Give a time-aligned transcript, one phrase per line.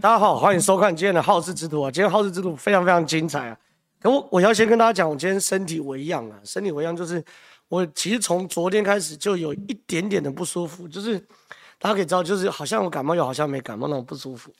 [0.00, 1.90] 大家好，欢迎收看今天的好事之徒啊！
[1.90, 3.58] 今天好事之徒非常非常精彩啊！
[4.00, 7.22] 可我我要先跟大家讲，我今天身体微恙啊，身体微恙就是
[7.66, 11.18] 我其实从昨天开始就有一点点的不舒服，就是
[11.80, 14.52] 大家可以知道，就是好像我感冒又好像没感冒那种不舒服。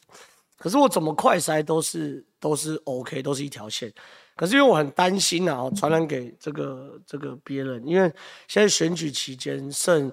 [0.57, 3.93] 可是我怎么快筛都是都是 OK，都是一条线。
[4.35, 8.13] 可是因为我很担心啊，传染给这个这个别人，因为
[8.49, 10.13] 现在选举期间剩。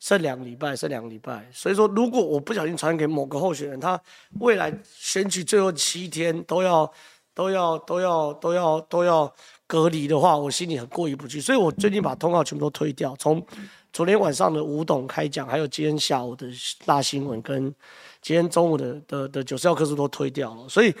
[0.00, 3.98] 剩两个礼拜，剩两个礼拜，所以说如果我不小心传给某个候选人，他
[4.40, 6.90] 未来选举最后七天都要
[7.34, 9.34] 都要都要都要都要
[9.66, 11.40] 隔离的话，我心里很过意不去。
[11.40, 13.44] 所以我最近把通告全部都推掉，从
[13.92, 16.46] 昨天晚上的吴董开讲，还有今天下午的
[16.84, 17.74] 大新闻，跟
[18.20, 20.68] 今天中午的的的九十号客诉都推掉了。
[20.68, 20.94] 所以，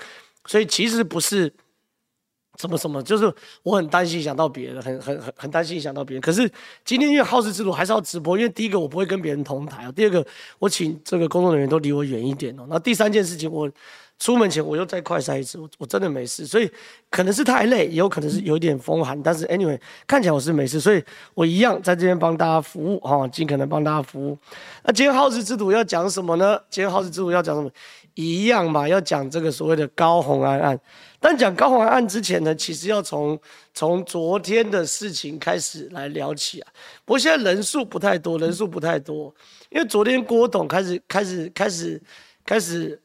[0.46, 1.52] 所以其实不是。
[2.56, 3.32] 什么什么，就是
[3.62, 6.20] 我很担心影响到别人，很很很很担心影响到别人。
[6.20, 6.50] 可是
[6.84, 10.24] 今天因为好事之徒还是要直播，因为第一个我不会跟别人同台啊，第二个
[10.58, 12.66] 我请这个工作人员都离我远一点哦。
[12.68, 13.70] 那第三件事情，我
[14.20, 16.70] 出门前我又再快筛一次，我我真的没事，所以
[17.10, 21.02] 可能是太累，也有可能是有一点风寒，但是 anyway 看起来我是没事，所以
[21.34, 24.38] 我一样在这边帮大家服务哈，尽可能帮大家服务。
[24.84, 26.56] 那今天好事之徒要讲什么呢？
[26.70, 27.68] 今天好事之徒要讲什么？
[28.14, 30.78] 一样嘛，要讲这个所谓的高红安案。
[31.24, 33.40] 但讲高虹安案之前呢，其实要从
[33.72, 36.70] 从昨天的事情开始来聊起啊。
[37.02, 39.34] 不过现在人数不太多，人数不太多，
[39.70, 41.98] 因为昨天郭董开始开始开始
[42.44, 43.00] 开始，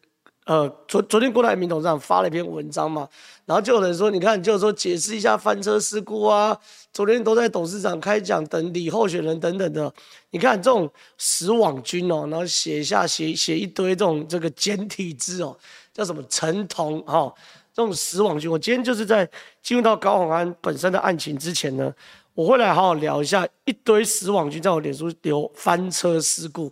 [0.46, 3.08] 呃，昨昨天郭台铭董事长发了一篇文章嘛，
[3.46, 6.60] 然后就有人说，你看，就是说解释一下翻车事故啊。
[6.92, 9.90] 昨天都在董事长开讲等李候选人等等的，
[10.32, 15.58] 你看这种死网军哦，然后写下写写一堆这种这个简体字哦，
[15.94, 17.34] 叫什么陈同哈，
[17.80, 18.52] 这种死网军。
[18.52, 19.26] 我今天就是在
[19.64, 21.94] 进入到高虹安本身的案情之前呢，
[22.34, 26.70] 我会来好好聊一下一堆死网军在我脸书留翻车事故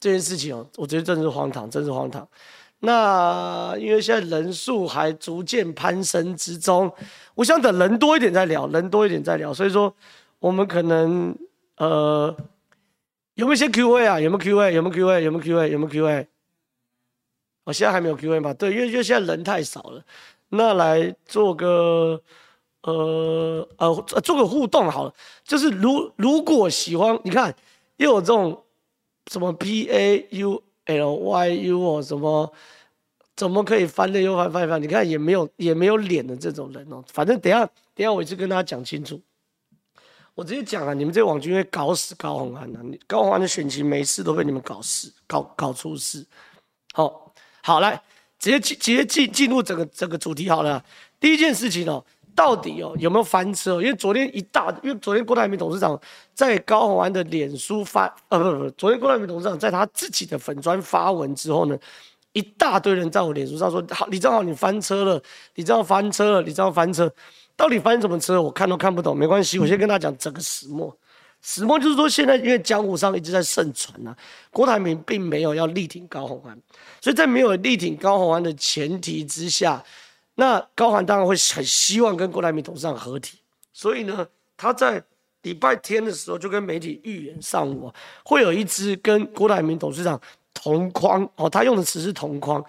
[0.00, 2.26] 这件事情哦，我觉得真是荒唐，真是荒唐。
[2.78, 6.90] 那因为现在人数还逐渐攀升之中，
[7.34, 9.52] 我想等人多一点再聊，人多一点再聊。
[9.52, 9.94] 所以说，
[10.38, 11.36] 我们可能
[11.76, 12.34] 呃，
[13.34, 14.18] 有没有一些 Q&A 啊？
[14.18, 14.72] 有没有 Q&A？
[14.72, 15.22] 有没有 Q&A？
[15.22, 15.68] 有没有 Q&A？
[15.68, 16.26] 有没有 Q&A？
[17.64, 18.54] 我现在还没有 Q&A 吧？
[18.54, 20.00] 对，因为因为现在人太少了。
[20.48, 22.22] 那来做个
[22.82, 25.14] 呃呃做个互动好了，
[25.44, 27.54] 就是如如果喜欢，你看
[27.96, 28.64] 又有这种
[29.30, 30.62] 什么 P A U。
[30.88, 32.52] L Y U 哦，什么
[33.34, 34.80] 怎么可以翻了又翻翻翻？
[34.80, 37.02] 你看也没有也没有脸的这种人哦。
[37.08, 39.20] 反正等下等下我一次跟大家讲清楚。
[40.36, 42.80] 我直接讲啊，你们这网军会搞死高虹安啊！
[43.08, 46.24] 高虹安的选情每次都被你们搞死，搞搞出事。
[46.92, 47.34] 好，
[47.64, 48.00] 好来，
[48.38, 50.82] 直接进直接进进入整个整个主题好了。
[51.18, 52.04] 第一件事情哦。
[52.36, 53.80] 到底哦有没有翻车？
[53.80, 55.98] 因为昨天一大，因为昨天郭台铭董事长
[56.34, 61.78] 在高虹安的脸书发，呃不不不，昨天郭台铭董事长在他自己的粉专发文之后呢，
[62.34, 65.22] 一大堆人在我脸书上说，好，李正皓你翻车了，
[65.54, 67.10] 李正皓翻车了，李正皓翻车，
[67.56, 68.42] 到底翻什么车？
[68.42, 70.94] 我看都看不懂，没关系，我先跟他讲整个始末。
[71.48, 74.12] 始末就是说，现在因为江湖上一直在盛传呐，
[74.50, 76.58] 郭台铭并没有要力挺高虹安，
[77.00, 79.80] 所以在没有力挺高虹安的前提之下。
[80.34, 83.38] 那高虹安当然会很希望跟郭台铭董事长合体，
[83.72, 84.26] 所以呢，
[84.56, 85.00] 他在
[85.42, 87.92] 礼拜天的时候就跟媒体预言，上午
[88.24, 90.20] 会有一支跟郭台铭董事长
[90.52, 92.62] 同框哦，他用的词是同框，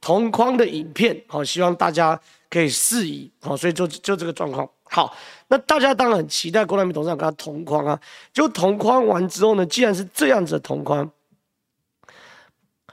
[0.00, 2.20] 同框的影片哦，希望大家
[2.50, 4.68] 可以释疑哦，所以就就这个状况。
[4.94, 5.12] 好，
[5.48, 8.00] 那大家当然很期待郭台铭董事长跟他同框啊，
[8.32, 11.10] 就同框完之后呢，既然是这样子的同框。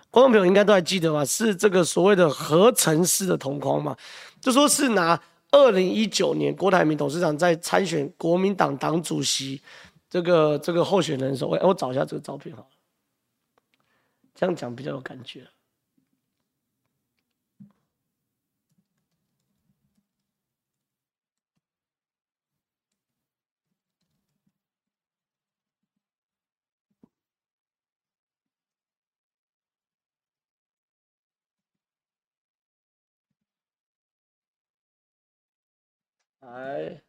[0.09, 1.23] 观众朋友应该都还记得吧？
[1.23, 3.95] 是这个所谓的合成式的同框嘛？
[4.41, 9.61] 就说是拿二零一九年郭台铭董事长在参选国民党党主席
[10.09, 12.69] 这个这个候选人的时候，我我找一下这个照片好了，
[14.33, 15.45] 这样讲比较有感觉。
[36.51, 37.01] 来，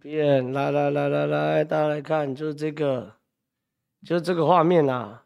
[0.00, 3.16] 变，来来来来来，大家来看，就是这个，
[4.04, 5.24] 就是这个画面啊。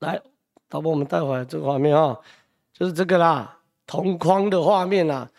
[0.00, 0.20] 来，
[0.68, 2.18] 导播，我们带回来这个画面啊，
[2.72, 5.30] 就是这个啦，同框的画面啦。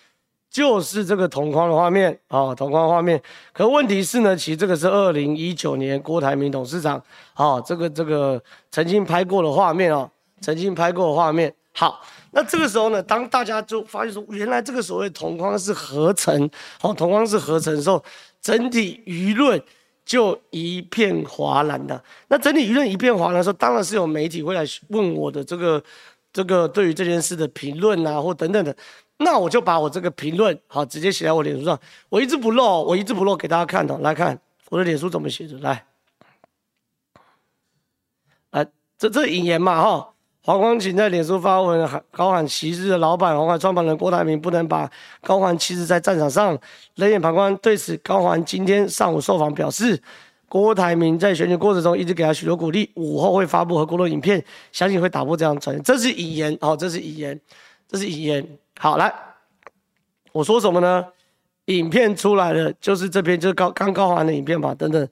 [0.52, 3.20] 就是这个同框的画面啊，同框画面。
[3.54, 7.02] 可问题是呢，其实这个是二零一九年郭台铭董事长
[7.34, 8.40] 啊，这个这个
[8.70, 10.12] 曾经拍过的画面哦，
[10.42, 11.52] 曾经拍过的画面。
[11.74, 12.02] 好，
[12.32, 16.50] 那这个时候呢，当大家就发现说，原来这个所谓同框是合成，
[16.82, 18.04] 哦，同框是合成的时候，
[18.42, 19.60] 整体舆论
[20.04, 22.04] 就一片哗然的。
[22.28, 25.82] 那整体舆论一片哗然的时候，当然是有媒体会来问我的这个
[26.34, 28.76] 这个对于这件事的评论啊，或等等的。
[29.24, 31.80] 那我就把我这个评论好直接写在我脸书上，
[32.10, 33.98] 我一字不漏，我一字不漏给大家看的。
[34.00, 34.40] 来看
[34.70, 35.86] 我的脸书怎么写的，来，
[38.52, 40.08] 来，这这引言嘛哈。
[40.44, 44.90] 黄光芹在脸书发文喊高喊骑士的老板鸿海创办人郭台铭不能把
[45.22, 46.58] 高虹安弃置在战场上，
[46.96, 47.56] 冷眼旁观。
[47.58, 50.02] 对此，高虹安今天上午受访表示，
[50.50, 55.84] 郭台铭在选举过程中一直给他许多鼓励，午后会发布和郭的影片，相信会打破这样的传言。
[55.84, 57.40] 这是引言哦，这是引言，
[57.88, 58.58] 这是引言。
[58.84, 59.14] 好，来，
[60.32, 61.06] 我说什么呢？
[61.66, 65.08] 影片出来了，就是这篇，就是高刚高虹安的影片吧，等等。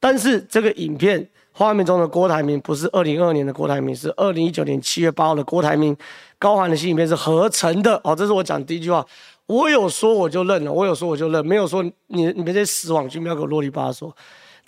[0.00, 1.28] 但是这个影片。
[1.54, 5.94] 画面中的郭台铭不是二零二二年的郭台铭，是二零一九年七月八号的郭台铭。
[6.38, 9.06] 高虹安的新影片是合成的哦，这是我讲第一句话。
[9.44, 14.10] 我有说我就认了，我有说我就认，没有说你你们这些死网军不要给我啰里吧嗦。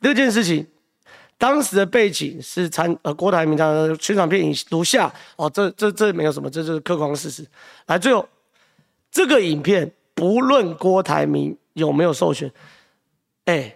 [0.03, 0.67] 第二件事情，
[1.39, 7.47] 当时的背景是参呃郭台铭他的宣传片如下哦，这这这没有什么，这就是客观事实。
[7.87, 8.29] 来，最后
[9.15, 12.53] 这个影片不论郭台铭有没有授权，
[13.47, 13.75] 哎。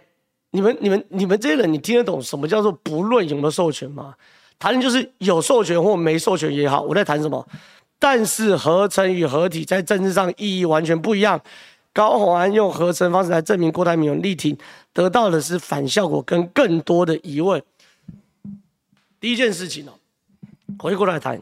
[0.50, 4.14] 你们、你们、你们这些人，你听得懂什么叫做不论有没有授权吗？
[4.58, 7.46] 谈的就是有授权或没授权也好，我在谈什么？
[7.98, 11.38] 但是合成与合体在政治上意义完全不一样。
[11.92, 14.56] 高虹安用合成方式来证明郭台铭有力挺，
[14.94, 17.62] 得到的是反效果跟更多的疑问。
[19.20, 19.92] 第一件事情哦，
[20.78, 21.38] 回过来谈。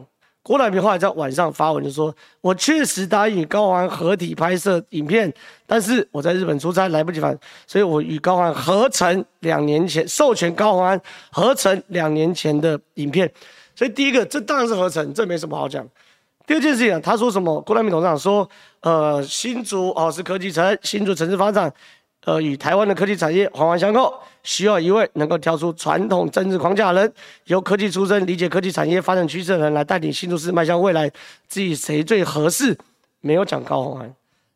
[0.47, 5.31] 郭台铭后来在晚上发文就说：“我确实答应与高虹安合体拍摄影片，
[5.65, 10.97] 但是我在日本出差来不及返，所以我与高虹安合成两年前授权高虹安
[11.33, 13.29] 合成两年前的影片。
[13.75, 15.85] 所以第一个，这当然是合成，这没什么好讲。
[16.45, 17.59] 第二件事情，他说什么？
[17.63, 18.49] 郭台铭董事长说：
[18.79, 21.69] 呃，新竹哦是科技城，新竹城市发展。”
[22.27, 24.13] 呃，与台湾的科技产业环环相扣，
[24.43, 27.13] 需要一位能够跳出传统政治框架的人，
[27.45, 31.09] 由科技出身、理解科技产业发展趋势的人来带领新竹市迈向未来。
[31.47, 32.77] 至于谁最合适，
[33.21, 34.13] 没有讲高宏安，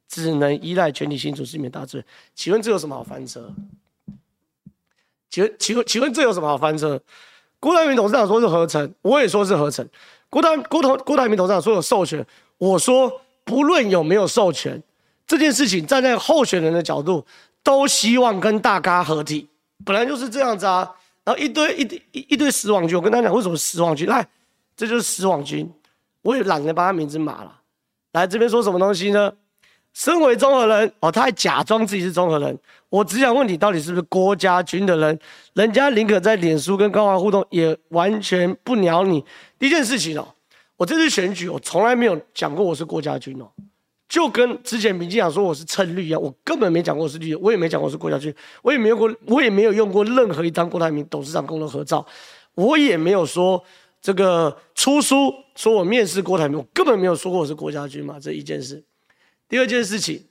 [0.09, 2.05] 只能依赖全体新竹市民大智慧。
[2.35, 3.49] 请问这有什么好翻车？
[5.29, 6.99] 请问，请问，请问这有什么好翻车？
[7.61, 9.87] 郭台铭董事长说是合成，我也说是合成。
[10.29, 12.25] 郭台郭台郭台铭董事长说有授权，
[12.57, 14.83] 我说不论有没有授权，
[15.25, 17.25] 这件事情站在候选人的角度。
[17.63, 19.47] 都希望跟大咖合体，
[19.85, 20.89] 本来就是这样子啊。
[21.23, 24.07] 然后一堆一堆一一堆死网军，我跟他讲为什么死网军？
[24.07, 24.27] 来，
[24.75, 25.71] 这就是死网军，
[26.23, 27.59] 我也懒得把他名字码了。
[28.13, 29.31] 来这边说什么东西呢？
[29.93, 32.57] 身为中和人哦，他还假装自己是中和人。
[32.89, 35.19] 我只想问你，到底是不是郭家军的人？
[35.53, 39.23] 人家宁可在脸书跟高华互动，也完全不鸟你。
[39.59, 40.27] 第一件事情哦，
[40.77, 43.51] 我这次选举，我从来没有讲过我是郭家军哦。
[44.11, 52.05] 就跟之前民进党说我是蹭绿一样，我根本没讲过是绿，我也没讲过是郭家军，我也没有过，我也没有用过任何一张郭台铭董事长共同合照，
[52.53, 53.63] 我也没有说
[54.01, 58.83] 这个出书说我面试郭台铭，我根本没有说过我是郭家军嘛，这一件事。
[59.47, 60.25] 第二件事情，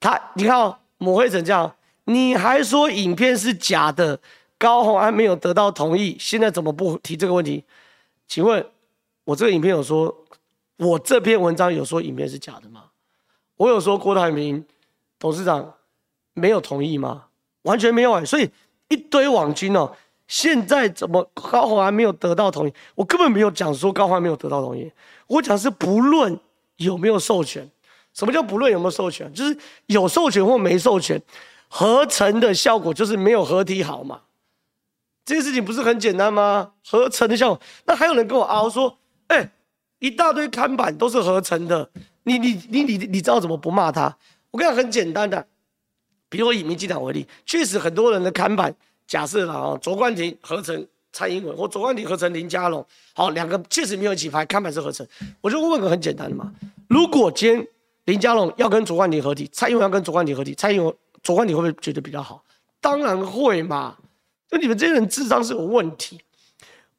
[0.00, 1.70] 他你看哦，抹黑成这样，
[2.04, 4.18] 你还说影片是假的，
[4.56, 7.62] 高虹安没有得到同意，现在怎么不提这个问题？
[8.26, 8.64] 请问，
[9.24, 10.24] 我这个影片有说？
[10.78, 12.84] 我这篇文章有说影片是假的吗？
[13.56, 14.64] 我有说郭台铭
[15.18, 15.74] 董事长
[16.34, 17.26] 没有同意吗？
[17.62, 18.24] 完全没有啊！
[18.24, 18.48] 所以
[18.88, 19.92] 一堆网军哦，
[20.28, 22.72] 现在怎么高虹安没有得到同意？
[22.94, 24.90] 我根本没有讲说高虹安没有得到同意，
[25.26, 26.38] 我讲是不论
[26.76, 27.68] 有没有授权。
[28.14, 29.32] 什么叫不论有没有授权？
[29.34, 31.20] 就是有授权或没授权，
[31.68, 34.22] 合成的效果就是没有合体好嘛。
[35.24, 36.72] 这件事情不是很简单吗？
[36.88, 39.50] 合成的效果，那还有人跟我拗说，哎、
[39.98, 41.90] 一大堆看板都是合成的，
[42.22, 44.16] 你你你你你知道怎么不骂他？
[44.50, 45.46] 我跟你讲很简单的，
[46.28, 48.74] 比如以民进党为例，确实很多人的看板，
[49.06, 55.06] 假设了啊，卓冠廷合成蔡英文，或卓冠廷合成林佳龙，好，两个确实没有一起拍，看板是合成。
[55.40, 56.52] 我就问个很简单的嘛，
[56.88, 57.66] 如果今天
[58.04, 62.42] 林佳龙要跟卓冠廷合体，蔡英文要跟卓冠廷合体，蔡英文卓冠廷会不会觉得比较好？
[62.80, 63.96] 当然会嘛，
[64.48, 66.20] 就你们这些人智商是有问题。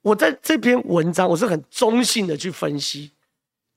[0.01, 3.11] 我在这篇文章，我是很中性的去分析，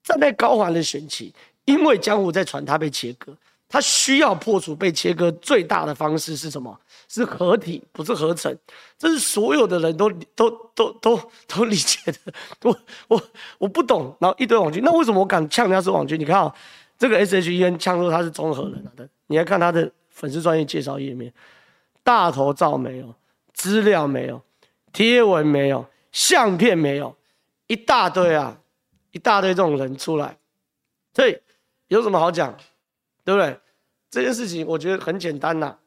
[0.02, 1.32] 站在高环的选情，
[1.64, 3.36] 因为江湖在传他被切割，
[3.68, 6.78] 他需要破除被切割最大的方式是什么？
[7.08, 8.56] 是合体，不是合成。
[8.96, 12.32] 这是所有的人都都都都都理解的。
[12.62, 13.22] 我我
[13.58, 16.18] 我不懂，然后一堆网军，那为什么我敢呛人家是网军？
[16.18, 16.54] 你看啊，
[16.96, 21.32] 这个 S H E N 呛说他是综合人，你来看他的粉丝专业介绍页面，
[22.04, 23.14] 大头照没有，
[23.52, 24.40] 资料没有，
[24.92, 25.84] 贴文没有。
[26.12, 27.16] 相片没有，
[27.66, 28.60] 一大堆啊，
[29.10, 30.38] 一大堆这种人出来，
[31.14, 31.36] 所以
[31.88, 32.56] 有什么好讲，
[33.24, 33.58] 对不对？
[34.10, 35.78] 这件事情我觉得很简单呐，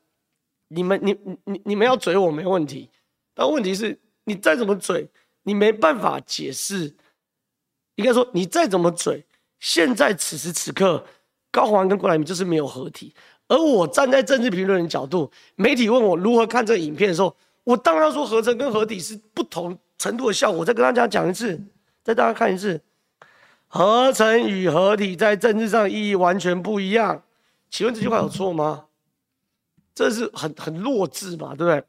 [0.69, 1.15] 你们你
[1.45, 2.89] 你你们要嘴我没问题，
[3.35, 5.07] 但问题是你再怎么嘴，
[5.43, 6.95] 你没办法解释。
[7.97, 9.23] 应该说你再怎么嘴，
[9.59, 11.05] 现在此时此刻，
[11.49, 13.13] 高虹安跟郭台铭就是没有合体。
[13.47, 20.63] 而我站在政治评论人角度，媒体问我如何看这个影片的时候，我当然说合成跟合体是不同程度的效果。
[20.65, 21.61] 再跟大家讲一次，
[22.03, 22.81] 再大家看一次，
[23.67, 27.23] 合成与合体在政治上意义完全不一样。
[27.69, 28.85] 请问这句话有错吗？
[29.93, 31.83] 这是很很弱智嘛，对不对？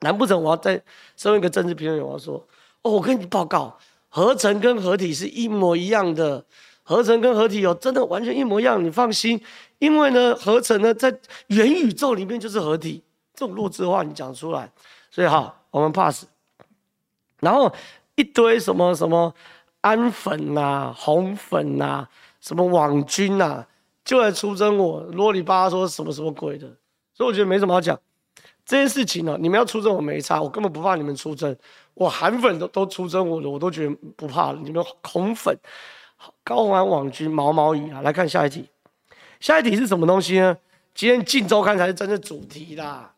[0.00, 0.82] 难不成我要再
[1.16, 2.46] 身为一个政治评论员，我要说，
[2.82, 6.44] 哦，我跟你报告，合成跟合体是一模一样的。
[6.82, 9.38] 合成跟合体有真的完全一模一样，你放心，
[9.78, 11.14] 因为呢，合成呢在
[11.48, 13.02] 元宇宙里面就是合体，
[13.34, 14.72] 这种弱智的话你讲出来，
[15.10, 16.24] 所以好，我们 pass。
[17.40, 17.72] 然后
[18.14, 19.34] 一堆什么什么
[19.80, 22.06] 安粉呐、红粉呐、
[22.40, 23.64] 什么网军呐，
[24.04, 26.66] 就来出征我，啰里吧嗦说什么什么鬼的，
[27.14, 27.98] 所以我觉得没什么好讲。
[28.64, 31.56] 这件事情呢、你们要出征我没差，我根本不怕你们出征，
[31.94, 34.60] 我韩粉都都出征我的，我都觉得不怕了。
[34.62, 35.56] 你们红粉。
[36.42, 38.68] 高玩网军毛毛雨啊，来看下一题。
[39.38, 40.56] 下一题是什么东西呢？
[40.92, 43.14] 今天《镜周刊》才是真正主题啦，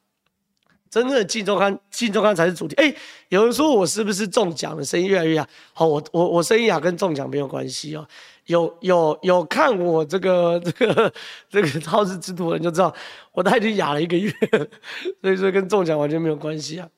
[0.90, 2.75] 真正的《镜周刊》《镜周刊》才是主题。
[2.75, 2.94] 哎，
[3.28, 4.85] 有人说我是不是中奖了？
[4.85, 5.49] 声音越来越哑。
[5.73, 8.06] 好，我我我声音哑跟中奖没有关系哦。
[8.47, 11.12] 有有有看我这个 这个
[11.49, 12.92] 这个好事之徒的人就知道，
[13.32, 14.32] 我都已经哑了一个月，
[15.23, 16.88] 所以说跟中奖完全没有关系啊。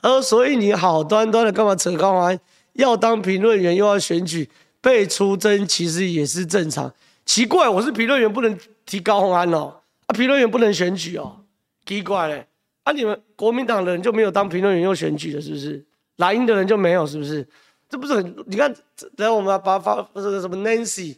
[0.00, 2.38] 呃，所以你好端端的干嘛扯高安？
[2.74, 4.48] 要当评论员又要选举。
[4.80, 6.94] 被出征其实也是正常，
[7.26, 8.56] 奇怪，我是评论员不能
[8.86, 11.40] 提高安哦，啊，评论员不能选举哦，
[11.84, 12.46] 奇怪嘞，
[12.88, 15.84] 啊，你们国民党的人就没有当评论员又选举的，是不是？
[16.16, 17.46] 蓝营的人就没有，是不是？
[17.86, 18.44] 这不是很？
[18.46, 18.72] 你看，
[19.14, 21.16] 等下我们把发这个什么 Nancy，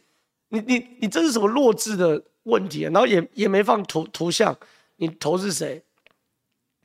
[0.49, 2.91] 你你你这是什么弱智的问题啊？
[2.93, 4.57] 然后也也没放图图像，
[4.97, 5.81] 你投是谁？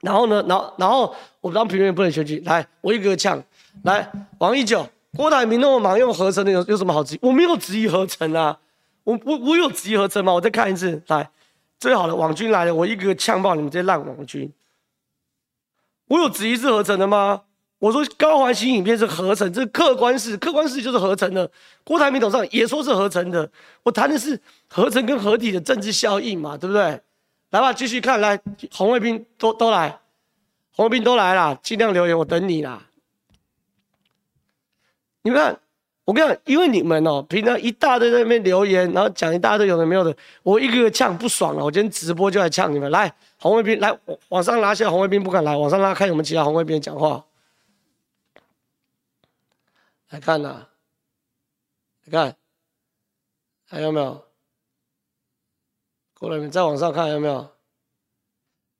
[0.01, 0.45] 然后呢？
[0.47, 3.43] 然后然后我当评论员不能选举，来，我一个个呛，
[3.83, 4.87] 来，王一九。
[5.17, 7.19] 郭台铭那么忙用合成的有有什么好质疑？
[7.23, 8.59] 我没有质疑合成啊，
[9.03, 10.31] 我我我有质疑合成吗？
[10.33, 11.27] 我再看一次，来，
[11.79, 14.51] 最好的网军来了，我一个个呛爆你们这些烂网军。
[16.07, 17.43] 我有质疑是合成的吗？
[17.79, 21.49] 我说高环形影片是合成，这是客观事，客观事就是合成的。
[21.83, 23.51] 郭台铭董事长也说是合成的，
[23.83, 27.01] 我谈的是合成跟合体的政治效应嘛，对不对？
[27.51, 29.99] 来吧，继续看，来，红卫兵都都来，
[30.71, 32.81] 红卫兵都来了，尽量留言，我等你啦。
[35.21, 35.59] 你们看，
[36.05, 41.65] 我跟你讲，因为你们哦，平常一大堆在那边留言，然后讲一大堆有的没有的，我一个个呛不爽了。
[41.65, 47.25] 我今天直播就来呛你们，来红卫兵，来往上拉下，红卫兵不敢来，往上拉，看有没有其他红卫兵讲话。
[50.09, 50.69] 来看呐、啊，
[52.05, 52.37] 来看，
[53.67, 54.23] 还有没有？
[56.19, 57.49] 过来，你再往上看有没有？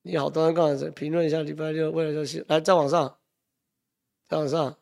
[0.02, 3.18] 你好多人刚才评论一下礼拜六未来消息，来再往上，
[4.28, 4.76] 再往上。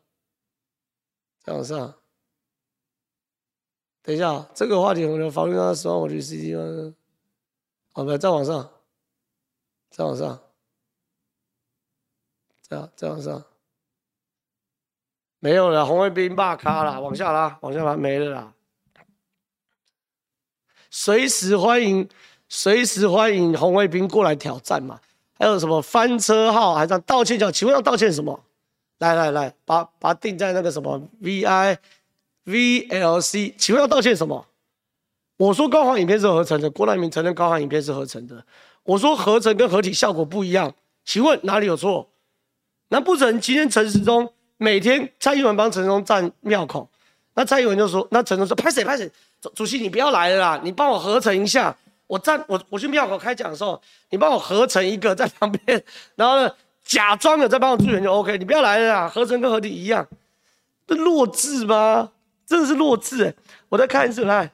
[1.42, 1.94] 再往上，
[4.04, 6.94] 等一下，这个话题我们法律上十万我去 CT 吗，
[7.92, 8.70] 好，来再往上，
[9.90, 10.38] 再往上，
[12.60, 13.42] 再再往上，
[15.38, 18.52] 没有了，红卫兵罢咖了，往下拉，往下拉，没了啦。
[20.90, 22.06] 随时欢迎，
[22.46, 25.00] 随时欢迎红卫兵过来挑战嘛。
[25.38, 27.50] 还有什么翻车号，还是道歉叫？
[27.50, 28.44] 请问要道歉什么？
[28.98, 31.78] 来来来，把把定在那个什么 V I
[32.44, 34.46] V L C，请问要道歉什么？
[35.36, 38.44] 我说高航影片是合成的，郭台铭承认高航影片是合成的。
[38.84, 40.72] 我说合成跟合体效果不一样，
[41.04, 42.08] 请问哪里有错？
[42.88, 46.88] 难不成今天陈时中每天蔡英文帮陈时中站庙口，
[47.34, 49.10] 那蔡英文就说，那陈时中说拍谁拍谁，
[49.54, 55.82] 主席你不要来了啦，你帮我合成一下，我站我我去庙口开讲的时候，你帮我合成一个 在旁边，
[56.16, 56.50] 然后呢？
[56.84, 60.06] 假装的在帮我助选就 OK，你不要来了啦，合成跟合体一样，
[60.86, 62.10] 这弱智吗？
[62.46, 63.34] 真的是弱智哎！
[63.68, 64.50] 我再看一次来，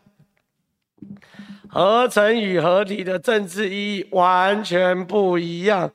[1.69, 5.91] 合成与合体的政治意义完全不一样。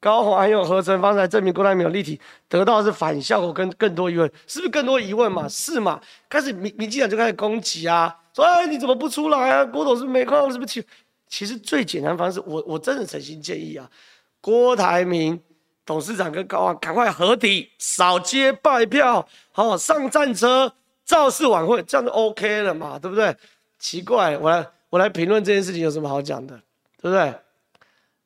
[0.00, 5.48] 高虹安用合成方式来证明郭台铭有立体，得到的是反效果跟更多疑问，是不是更多疑问嘛？
[5.48, 6.00] 是嘛？
[6.28, 9.64] 开始民民进党就开始攻击啊，说哎你怎么不出来啊？
[9.64, 10.50] 郭董是不是没空？
[10.50, 10.84] 是不是？
[11.28, 13.88] 其实最简单方式，我我真的诚心建议啊，
[14.40, 15.40] 郭台铭。
[15.84, 20.72] 董事长跟高虹赶快合体，扫街拜票，好上战车，
[21.12, 23.36] 造势晚会，这样就 OK 了嘛，对不对？
[23.78, 26.56] 奇怪，我来我来评论这件事情有什么好讲的，
[27.02, 27.34] 对不对？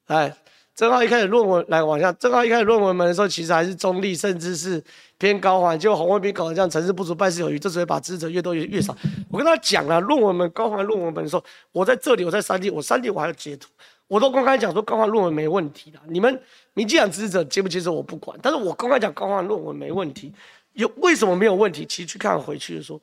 [0.07, 0.33] 来，
[0.73, 4.81] 正好一开始论文来往下，正好一开始论文门的时候，其实还是中立，甚至是
[5.19, 8.97] 偏高环，结果红卫兵搞得这样，成事不足败事有余，这只会把支持者越多越越少。
[9.33, 13.69] 我跟他讲了，论文门高环论文门的时候，我在这里，我在三地，我三地我还要截图，
[14.07, 15.99] 我都公开讲说高环论文没问题的。
[16.07, 16.41] 你们
[16.75, 20.33] 民进党支持者接不接受我不管，但是我公开讲高环论文没问题。
[20.77, 21.85] 有为什么没有问题？
[21.85, 23.01] 其实去看回去的时候，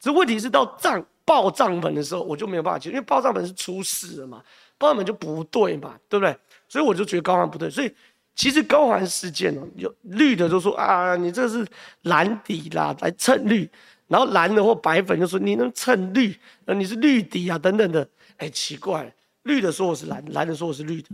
[0.00, 4.42] 这问题是到账报账本的时候，我就没有办法接，因为报账本是出事了嘛，
[4.78, 6.36] 报账本就不对嘛，对不对？
[6.68, 7.68] 所以我就觉得高环不对。
[7.68, 7.92] 所以
[8.34, 11.66] 其实高环事件哦，有绿的就说啊，你这是
[12.02, 13.68] 蓝底啦，来蹭绿。
[14.08, 16.32] 然后蓝的或白粉就说你能蹭绿，
[16.64, 21.08] 呃，你是绿底啊等等的，哎，奇怪，绿的说我是蓝，蓝的说我是绿的。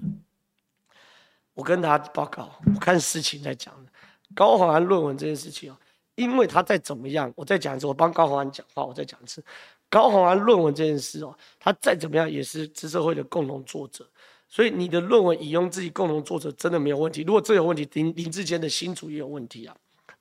[1.54, 3.74] 我跟大家报告，我看事情在讲
[4.34, 5.76] 高环论文这件事情哦，
[6.14, 9.42] 因为他再怎么样，我再讲一次，我帮高宏安讲话，我再讲一次，
[9.88, 14.08] 高宏安论文这件事哦，他再怎么样也是知社会的共同作者，
[14.48, 17.22] 所以你的论文引用自己共同作者真的没有问题。
[17.22, 19.76] 如果这有问题，林林志坚的新主也有问题啊。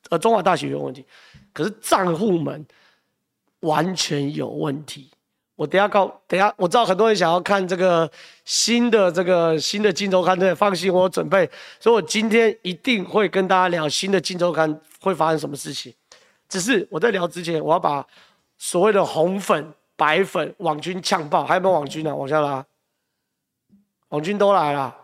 [0.10, 1.06] 呃，中华大学有问题，
[1.54, 2.66] 可是账户们
[3.60, 5.12] 完全有问题。
[5.62, 8.12] 我等下告，等下我知道很多人想要看这个
[8.46, 11.48] 新的这个新的《镜周刊》，对，放心，我有准备，
[11.80, 15.94] 所以我今天一定会跟大家聊新的《镜周刊》会发生什么事情。
[16.50, 18.04] 只是我在聊之前，我要把
[18.58, 22.16] 所谓的红粉、白粉、网军呛爆，还有没有网军呢、啊？
[22.16, 22.66] 往下拉，
[24.10, 24.98] 网军都来了。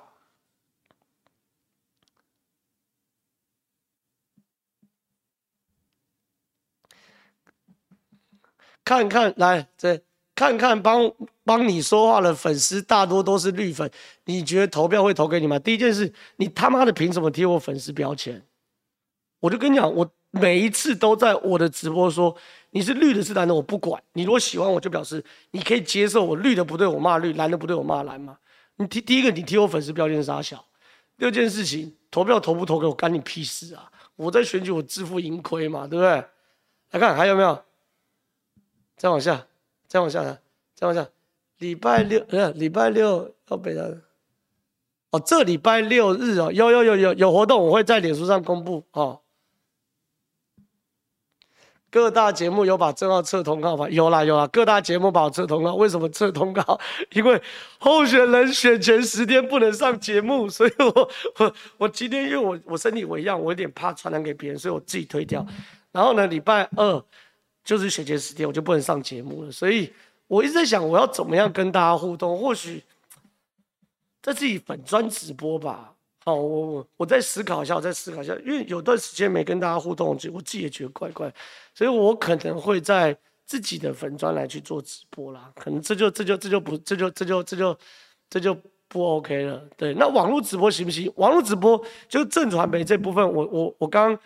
[8.84, 10.02] 看看来，这
[10.38, 11.12] 看看帮
[11.44, 13.90] 帮你说话的粉丝大多都是绿粉，
[14.26, 15.58] 你觉得投票会投给你吗？
[15.58, 18.40] 第一件事，你他妈的凭什么贴我粉丝标签？
[19.40, 22.38] 我就跟你讲，我每一次都在我的直播说，
[22.70, 24.00] 你是绿的，是蓝的，我不管。
[24.14, 28.38] 你如果喜欢我，就表示你可以接受我绿的不对，我骂绿；蓝的不对，我骂蓝吗？
[28.76, 30.64] 你第第一个，你贴我粉丝标签是啥小？
[31.18, 33.92] 第二件事情，投票投不投给我，干你屁事啊！
[34.16, 36.24] 我在选举，我自负盈亏嘛，对不对？
[36.92, 37.60] 来看还有没有？
[38.98, 39.46] 再往下，
[39.88, 40.24] 再往下，
[40.76, 41.08] 再往下。
[41.60, 44.02] 礼拜六，呃，礼拜六要北的。
[45.10, 49.22] 哦，这礼拜六日哦，有有有有有活动，我会在脸书上公布哦。
[51.90, 53.90] 各大节目有把正号撤通告吗？
[53.90, 55.74] 有啦有啦，各大节目把我撤通告。
[55.76, 56.80] 为什么撤通告？
[57.14, 57.42] 因为
[57.80, 65.44] 候选人选前十天不能上节目，所以我我我今天因为我我身体一样，我有点怕传染给别人，所以我自己推掉。
[65.92, 67.04] 然后呢，礼拜二。
[67.68, 69.92] 就是学姐十天，我就不能上节目了，所以
[70.28, 72.40] 我一直在想，我要怎么样跟大家互动？
[72.40, 72.82] 或许
[74.22, 75.94] 在自己粉专直播吧。
[76.24, 81.30] 好，我我我再思考一下，我再思考一下，因为有段时间没跟大家互动，我我自己也觉得怪怪，
[81.74, 83.14] 所以我可能会在
[83.46, 85.52] 自己的粉专来去做直播啦。
[85.54, 87.78] 可能这就这就这就不这就这就这就
[88.30, 89.62] 这就不 OK 了。
[89.76, 91.12] 对，那网络直播行不行？
[91.18, 94.18] 网络直播就正传媒这部分，我我我刚。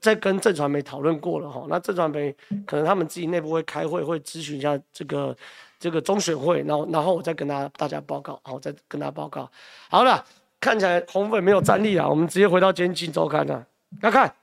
[0.00, 2.34] 在跟郑传媒讨论过了哈，那郑传媒
[2.66, 5.36] 可能他们自己内部会开会，会咨询一下这个
[5.78, 9.50] 这个中选会，然后然后我再跟大大家报告，好，再跟大家报告。
[9.88, 10.24] 好了，
[10.60, 13.66] 看起来红粉没有战力了，我们直接回到今天周刊了。
[14.02, 14.34] 要看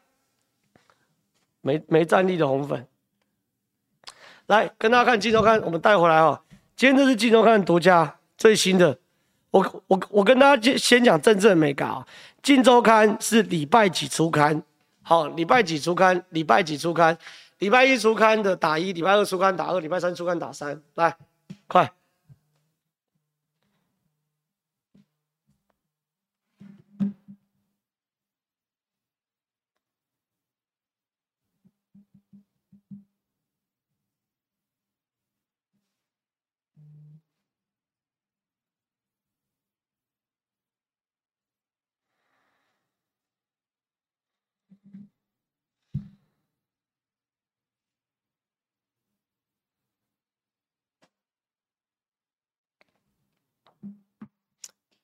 [1.61, 2.87] 没没战力的红粉，
[4.47, 6.41] 来跟大家看镜周刊，我们带回来哦。
[6.75, 8.97] 今天这是镜周刊独家最新的，
[9.51, 12.05] 我我我跟大家先先讲政治美稿，
[12.41, 14.63] 镜周刊是礼拜几出刊？
[15.07, 16.25] 好，礼拜几出刊？
[16.29, 17.15] 礼拜几出刊？
[17.59, 20.81] 礼拜一出刊的打一，礼拜二出刊打二，礼拜三出刊打三。
[20.95, 21.15] 来，
[21.67, 21.91] 快！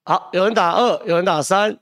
[0.04, 1.78] 好，有人打二，有人打三，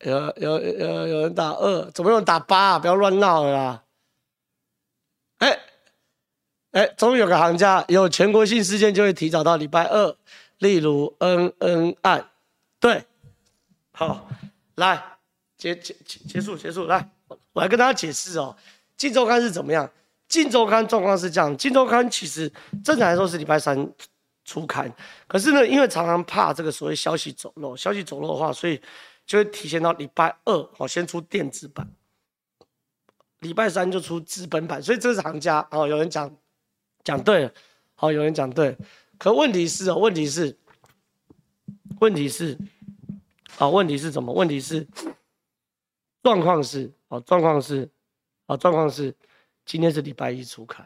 [0.00, 2.78] 有有有有人打二，怎么有人打八啊？
[2.78, 3.84] 不要乱闹了啦！
[5.38, 5.58] 哎
[6.72, 10.16] 哎，终于有个行家，有全国性事件就会提早到礼拜二，
[10.58, 12.30] 例如恩恩案，
[12.80, 13.04] 对，
[13.92, 14.28] 好，
[14.74, 15.00] 来
[15.56, 17.10] 结结结束结束，来，
[17.52, 18.56] 我来跟大家解释哦，
[18.96, 19.88] 镜周刊是怎么样？
[20.28, 22.52] 镜周刊状况是这样，镜周刊其实
[22.84, 23.92] 正常来说是礼拜三。
[24.50, 24.92] 出刊，
[25.28, 28.82] 可是呢，因为常常怕这个所谓消息走漏，消息走漏的话，所以
[29.24, 31.88] 就会提前到礼拜二，好，先出电子版，
[33.38, 35.86] 礼拜三就出纸本版，所以这是行家哦。
[35.86, 36.28] 有人讲
[37.04, 37.52] 讲对了，
[37.94, 38.76] 好，有人讲对，
[39.18, 40.58] 可问题是哦，问题是，
[42.00, 42.58] 问题是，
[43.58, 44.32] 啊，问题是什么？
[44.32, 44.84] 问题是
[46.24, 47.88] 状况是，哦，状况是，
[48.46, 49.14] 啊，状况是，
[49.64, 50.84] 今天是礼拜一出刊。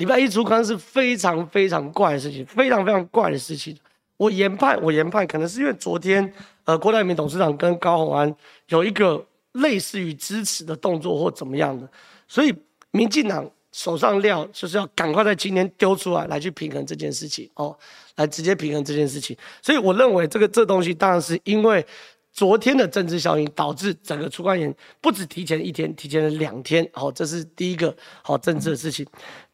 [0.00, 3.76] 礼拜一出刊是非常非常怪的事情，非常非常怪的事情。
[4.16, 6.32] 我研判，我研判可能是因为昨天
[6.64, 8.34] 呃郭台铭董事长跟高虹安
[8.68, 11.86] 有一个类似于支持的动作或怎么样的，
[12.26, 12.50] 所以
[12.92, 17.76] 民进党手上料就是要赶快在今天丢出来，来去平衡这件事情哦，
[18.16, 19.36] 来直接平衡这件事情。
[19.60, 21.84] 所以我认为这个这东西当然是因为。
[22.32, 26.88] 昨天的政治效应导致整个出关严不止提前一天，提前了两天。
[26.92, 29.04] 好，这是第一个好政治的事情。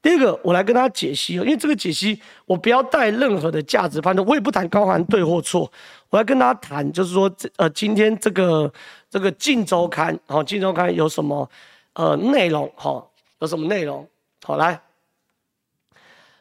[0.02, 5.70] 第二个，我来跟大家解析哦，因为这个解析我不要带任何的价值判断，我也不谈高虹安对或错。
[6.10, 8.70] 我来跟大家谈，就是说这，呃，今天这个
[9.10, 11.50] 这个《镜周刊》好，《镜周刊》有什么
[11.94, 12.70] 呃内容？
[12.76, 13.10] 好，
[13.40, 14.06] 有什么内容？
[14.44, 14.80] 好，来，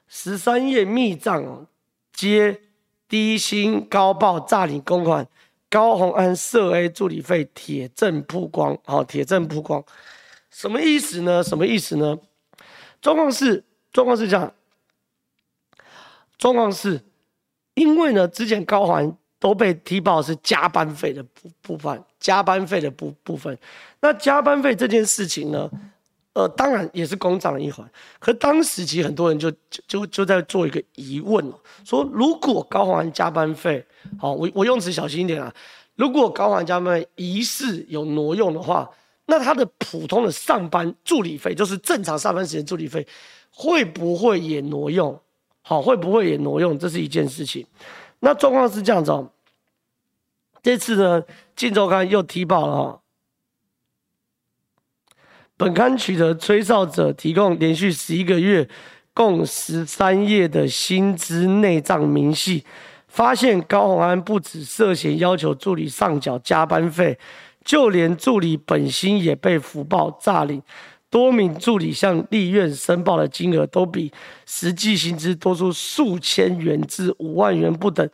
[0.07, 1.65] 十三页密账
[2.13, 2.59] 接
[3.07, 5.25] 低薪高报诈领公款。
[5.75, 9.83] 高虹安涉 A 助理费铁证曝光，好，铁证曝光，
[10.49, 11.43] 什么意思呢？
[11.43, 12.17] 什么意思呢？
[13.01, 13.61] 状况是，
[13.91, 14.53] 状况是这样，
[16.37, 17.01] 状况是，
[17.73, 23.57] 因为呢，之前高环都被踢爆是加班费的部部分，加班费的部部分，
[23.99, 25.69] 那加班费这件事情呢？
[26.31, 27.85] 呃，当然也是公账的一环，
[28.19, 29.51] 可当时其实很多人就
[29.89, 33.85] 就就在做一个疑问哦，说如果高虹安加班费，
[34.19, 35.53] 好，我我用词小心一点啊，
[35.95, 38.89] 如果高虹安加班费疑似有挪用的话，
[39.25, 43.05] 那他的普通的上班助理费，就是正常上班时间助理费，
[43.51, 45.19] 会不会也挪用？
[45.61, 46.77] 好，会不会也挪用？
[46.77, 47.65] 这是一件事情。
[48.19, 49.31] 那状况是这样子哦，
[50.61, 51.21] 这次呢，
[51.55, 53.01] 《镜周刊》又踢爆了哈。
[55.57, 58.67] 本刊取得吹哨者提供连续十一个月
[59.13, 62.65] 共十三页的薪资内账明细，
[63.15, 67.17] 发现高虹安不止涉嫌要求助理上缴加班费，
[67.63, 70.61] 就连助理本薪也被福报诈领，
[71.09, 74.11] 多名助理向立院申报的金额都比
[74.45, 78.05] 实际薪资多出数千元至五万元不等，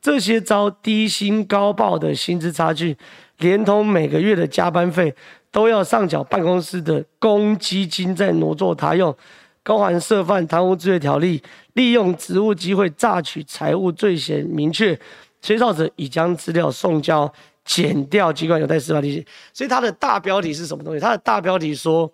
[0.00, 2.96] 这些遭低薪高报的薪资差距，
[3.38, 5.14] 连同每个月的加班费。
[5.50, 9.16] 都要上缴办公室的公积金，再挪作他用。
[9.62, 11.42] 高虹安涉犯贪污治罪条例，
[11.78, 14.98] 利用职务机会诈取财物罪嫌明确。
[15.40, 17.32] 吹哨者已将资料送交
[17.64, 19.24] 检调机关，有待司法理解。
[19.52, 20.98] 所以它的大标题是什么东西？
[20.98, 22.12] 它的大标题说，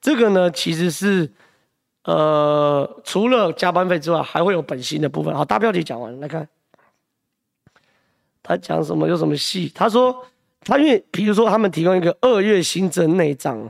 [0.00, 1.28] 这个呢其实是，
[2.04, 5.34] 呃，除了加班费之外，还会有本薪的部分。
[5.34, 6.48] 好，大标题讲完了，来看，
[8.40, 9.08] 他讲什么？
[9.08, 9.72] 有什么戏？
[9.74, 10.24] 他说。
[10.64, 13.68] 他因为，比如说，他们提供一个二月薪资内账，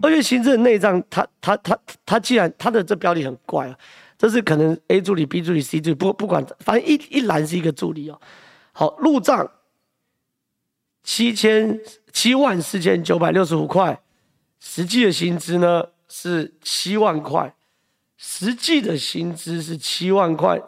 [0.00, 3.76] 二月薪资内账，他他他他既然他的这标题很怪啊，
[4.20, 8.20] 这是可能 A 助理、B 助理、C 助理，不不管，反正一一栏是一个助理哦。
[8.72, 9.50] 好，入账
[11.02, 11.80] 七千
[12.12, 13.98] 七万四千九百六十五块，
[14.60, 17.54] 实际的薪资呢是七万块，
[18.18, 20.60] 实际的薪资是七万块，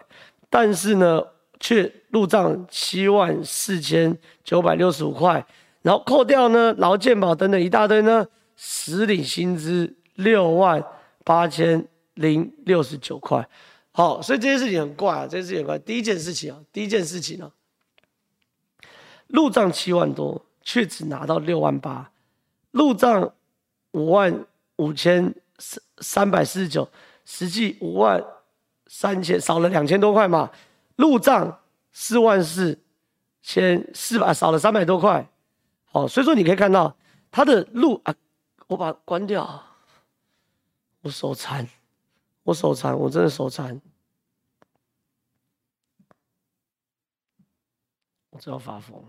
[0.48, 1.22] 但是呢
[1.60, 5.44] 却入账七万四千九百六十五块。
[5.82, 10.82] 然后扣掉呢，劳健保等等一大堆呢，实领薪资六万
[11.22, 13.48] 八千零六十九块。
[13.92, 15.78] 好，所以这件事情很怪啊，这件事情很怪。
[15.78, 17.50] 第一件事情啊，第一件事情啊，
[19.26, 22.10] 入账七万多，却只拿到六万八；
[22.70, 23.34] 入账
[23.90, 24.46] 五万
[24.76, 26.88] 五千三三百四十九，
[27.26, 28.24] 实际五万
[28.86, 30.50] 三千，少了两千多块嘛。
[30.96, 32.78] 入账四万四
[33.42, 35.28] 千四百，少了三百多块。
[35.92, 36.96] 哦，所以说你可以看到
[37.30, 38.14] 他的路啊，
[38.68, 39.62] 我把它关掉，
[41.02, 41.68] 我手残，
[42.44, 43.80] 我手残，我真的手残，
[48.30, 49.02] 我真要发疯。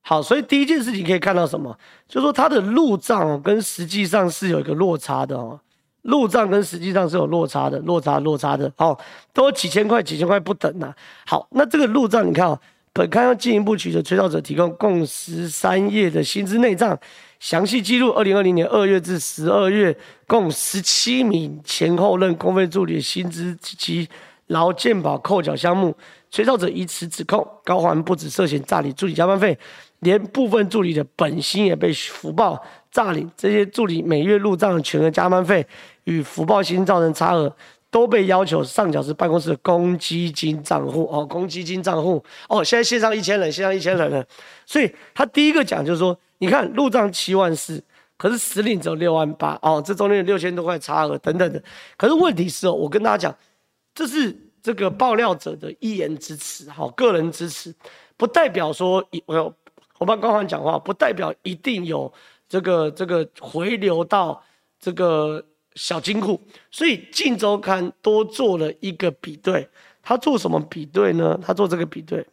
[0.00, 1.78] 好，所以第一件事情可以看到什么？
[2.06, 5.60] 就是说他的入账跟实际上是有一个落差的哦，
[6.02, 8.98] 入账跟实际上是有落差的，落差落差的，哦，
[9.32, 10.94] 都几千块几千块不等呐。
[11.26, 12.60] 好，那这个入账你看哦。
[12.90, 16.98] 本刊要进一步取得吹哨者提供共十三页的薪资内账，
[17.40, 19.96] 详细记录二零二零年二月至十二月
[20.26, 24.08] 共十七名前后任公费助理的薪资及
[24.48, 25.94] 劳健保扣缴项目。
[26.30, 29.58] 吹哨者以此指控高环不止涉嫌诈领助理加班费，
[30.00, 33.30] 连部分助理的本薪也被福报诈领。
[33.36, 35.66] 这些助理每月入账的全额加班费
[36.04, 37.54] 与福报薪造成差额。
[37.90, 44.22] 都被要求上缴至办公室的公积金账户哦，公积金账户哦，现在线上一千人，线上一千人了，
[44.66, 47.82] 所以他第一个讲就是说，你看入账七万四，
[48.16, 51.62] 可是实领只有六万八哦，这中间有六千多块差额等等的，
[51.96, 53.38] 可是问题是哦，我跟大家讲，
[53.94, 57.74] 这是这个爆料者的一言之词，好，个人支持，
[58.16, 59.54] 不代表说我
[59.98, 62.12] 我帮高虹安讲话，不代表一定有
[62.48, 64.42] 这个这个回流到
[64.80, 65.44] 这个。
[65.74, 66.40] 小金库，
[66.72, 69.68] 所以《镜周刊》多做了一个比对。
[70.02, 71.38] 他做什么比对呢？
[71.40, 72.26] 他做这个比对，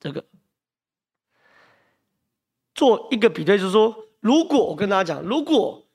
[0.00, 0.24] 这个
[2.74, 5.86] 做一个比对，就是说，如果我跟大家讲，如果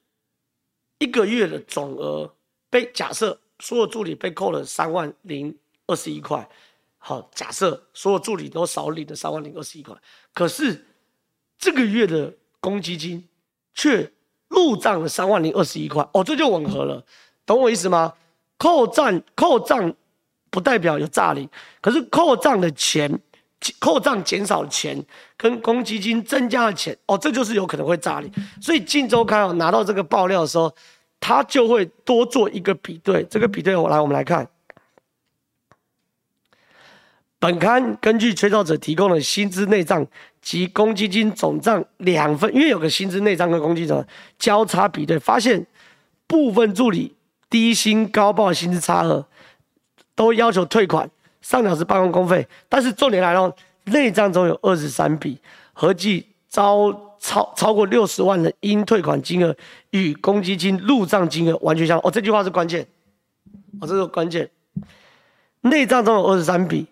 [0.98, 2.34] 一个月的总额
[2.70, 6.50] 被假设所有助理被扣了三万零二十一块，
[6.98, 9.96] 好，假设所有助理都少领了三万零二十一块，
[10.34, 10.86] 可是
[11.58, 13.28] 这个月的公积金
[13.74, 14.12] 却
[14.48, 17.06] 入账了三万零二十一块，哦，这就吻合了，
[17.46, 18.14] 懂我意思吗？
[18.58, 19.96] 扣账扣账
[20.50, 21.50] 不代表有诈领，
[21.82, 23.22] 可是扣账的钱，
[23.80, 25.04] 扣账减少的钱
[25.36, 28.32] 跟公积金增加的钱，哦，这就是有可能会诈领。
[28.62, 30.74] 所以《镜周刊》拿到这个爆料的时候，
[31.20, 33.24] 他就会多做一个比对。
[33.30, 34.48] 这个比对，我来，我们来看。
[37.38, 40.06] 本刊根据吹哨者提供的薪资内账
[40.42, 44.06] 及公积金总账两份，因为有个薪资内账跟公积金
[44.38, 45.66] 交叉比对，发现
[46.28, 47.16] 部分助理
[47.50, 49.26] 低薪高报薪资差额
[50.16, 51.10] 都要求退款，
[51.50, 52.48] 上缴是办公公费。
[52.68, 55.40] 但是重点来了，内账中有二十三笔，
[55.74, 59.56] 合计超超超过六十万的应退款金额
[59.90, 62.08] 与公积金入账金额完全相同。
[62.08, 62.86] 哦，这句话是关键，
[63.82, 64.50] 哦，这是关键。
[65.62, 66.86] 内账中有二十三笔。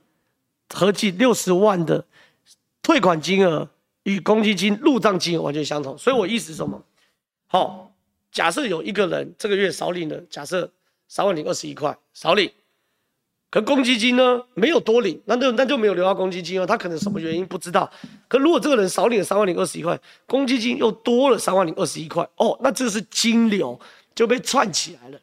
[0.73, 2.03] 合计六十万的
[2.81, 3.69] 退款金额
[4.03, 6.83] 与公积金入账金额完全相同，所以我意思是什么？
[7.47, 7.93] 好，
[8.33, 10.69] 假设有一个人这个月少领了，假设
[11.07, 12.51] 三万零二十一块少领，
[13.49, 17.89] 可公积金呢没有多领，那就那就没有留到公积金哦，他可能什么原因不知道。
[18.27, 23.79] 可如果这个人少领了三万零二十一块，公积金又多了三万零二十一块，哦，那这是金流
[24.13, 25.17] 就被串起来了。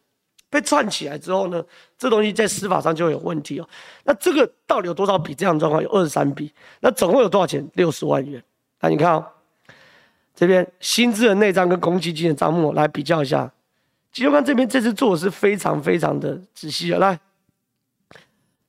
[0.48, 1.60] 被串起来之后呢，
[1.98, 3.68] 这东西在司法上就有问题哦。
[4.04, 5.82] 那这个到底有多少笔这样的状况？
[5.82, 6.52] 有二十三笔。
[6.78, 7.68] 那总共有多少钱？
[7.74, 8.40] 六十万元。
[8.80, 9.26] 那你看哦，
[10.32, 13.52] 这边薪资的内账跟公积金的账目来比较一下。
[14.12, 16.98] 镜周刊这边这次做的是非常非常的仔细的。
[16.98, 17.18] 来，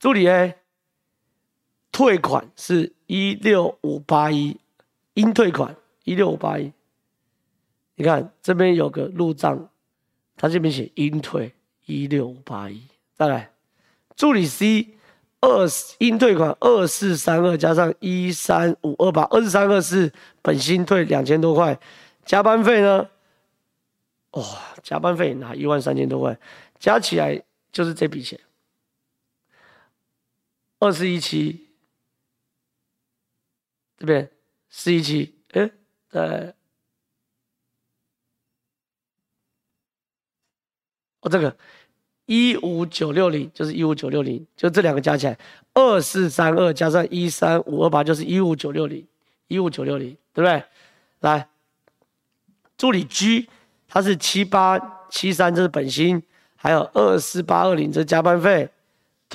[0.06, 0.54] 助理 A
[1.92, 4.56] 退款是一六五八一，
[5.16, 6.72] 应退款一六五八一。
[7.96, 9.68] 你看这边有个入账，
[10.38, 11.52] 他这边写应退。
[11.88, 12.84] 一六五八一，
[13.16, 13.50] 再来，
[14.16, 14.90] 助理 C
[15.42, 20.14] 二应退款二四三二加上一三五二八，二四三二是
[20.44, 21.80] 本薪退两千多块，
[22.24, 23.10] 加班费呢？
[24.34, 26.38] 哇、哦，加班费拿一万三千多块，
[26.78, 27.42] 加起来
[27.72, 28.40] 就是这笔钱，
[30.80, 31.68] 二四一七，
[33.98, 34.30] 这边
[34.70, 35.72] 四一七，哎，
[36.10, 36.56] 在，
[41.22, 41.58] 哦，这个。
[42.28, 45.38] 一五九六零就是一五九六零，就这两个加起来，
[45.76, 49.08] 二四三二加上一三五二八就是一五九六零，
[49.48, 50.64] 一五九六零，对不对？
[51.20, 51.48] 来，
[52.76, 53.48] 助理 G，
[53.88, 56.24] 他是七八七三，这是本薪，
[56.56, 58.68] 还有二四八二零，这是加班费，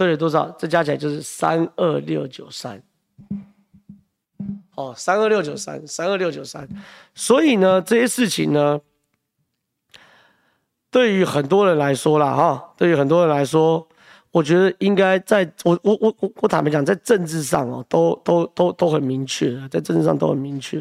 [0.01, 0.51] 退了多少？
[0.59, 2.83] 这加起来就是三二六九三。
[4.75, 6.67] 哦，三二六九三，三二六九三。
[7.15, 8.81] 所以呢，这些事情呢。
[10.91, 13.87] 对于很多人来说啦，哈，对于很多人来说，
[14.31, 20.79] 我觉得应该在我我我我我坦白讲，在政治上哦，都都都都很明确，在政治上都很明确。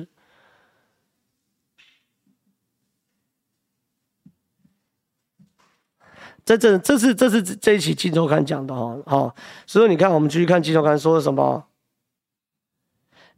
[6.50, 9.36] 在这这是这是这一期《镜周刊》讲的哈，好，
[9.68, 11.64] 所以你看，我们继续看《镜周刊》说了什么。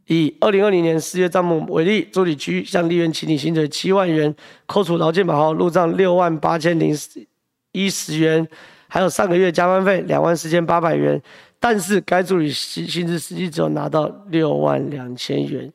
[0.06, 6.96] 以二零二零年四月账目为例，助理区向立院请你薪水七万元，扣除劳健保后入账六万八千零
[7.72, 8.48] 一十元，
[8.88, 11.22] 还有上个月加班费两万四千八百元。
[11.60, 15.70] 但是该助理薪薪资实际只有拿到六万两千元，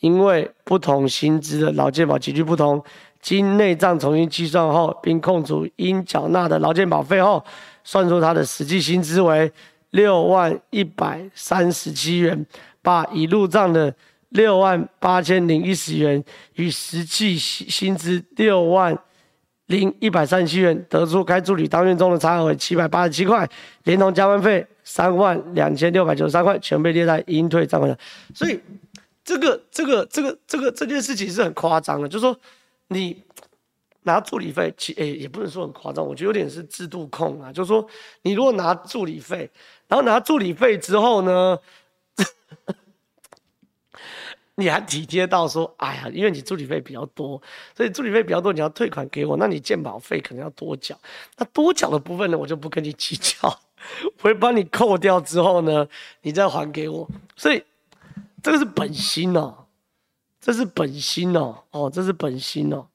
[0.00, 2.84] 因为不同薪资的劳健保级距不同，
[3.22, 7.44] 经内账重新计算后，并扣除应缴纳的劳健保费后，
[7.84, 9.50] 算出他的实际薪资为
[9.90, 12.46] 六万一百三十七元。
[12.82, 13.94] 把已入账的
[14.30, 18.98] 六万八千零一十元与实际薪资六万
[19.66, 23.46] 零一百三十七元，得出该助理当月中的差额为七百八十七块，
[23.84, 27.98] 连同加班费三万两千六百九十三块，全被列在应退账款上。
[28.34, 28.58] 所以，
[29.22, 32.34] 这个、这个、这个、这个这件事情是很夸张的，就是说
[32.92, 33.22] 你
[34.02, 37.86] 拿助理费，其诶也不能说很夸张，我觉得有点是制度控啊，就是说
[38.22, 39.50] 你如果拿助理费，
[39.86, 41.58] 然后拿助理费之后呢？
[44.56, 47.40] 你还体贴到说，哎呀，因为你助理费比较多，
[47.74, 50.98] 所以助理费比较多，你要退款给我，那你鉴保费可能要多缴。
[51.38, 53.48] 那多缴的部分呢，我就不跟你计较，
[54.18, 55.88] 我会帮你扣掉之后呢，
[56.22, 57.08] 你再还给我。
[57.36, 57.64] 所以
[58.42, 59.59] 这个是本心哦，
[60.40, 62.86] 这是本心哦，哦，这是本心哦。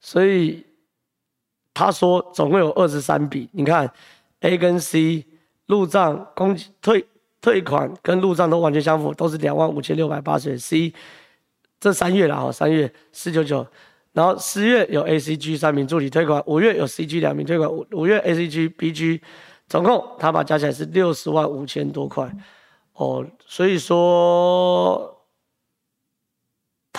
[0.00, 0.64] 所以
[1.72, 3.48] 他说总共有二十三笔。
[3.52, 3.90] 你看
[4.40, 5.24] A 跟 C
[5.66, 7.06] 入账公退
[7.40, 10.58] 退款跟入账都完全相符，都是两万五千六百八十元。
[10.58, 10.92] C
[11.78, 13.66] 这三月了哈，三月四九九，
[14.12, 19.20] 然后四月有 A、C、G 三名助理退款，五月有 C、G 两名退款，五五月 A、C、G、B、G
[19.68, 22.32] 总共他把加起来是六十万五千多块
[22.96, 25.12] 哦，所以说。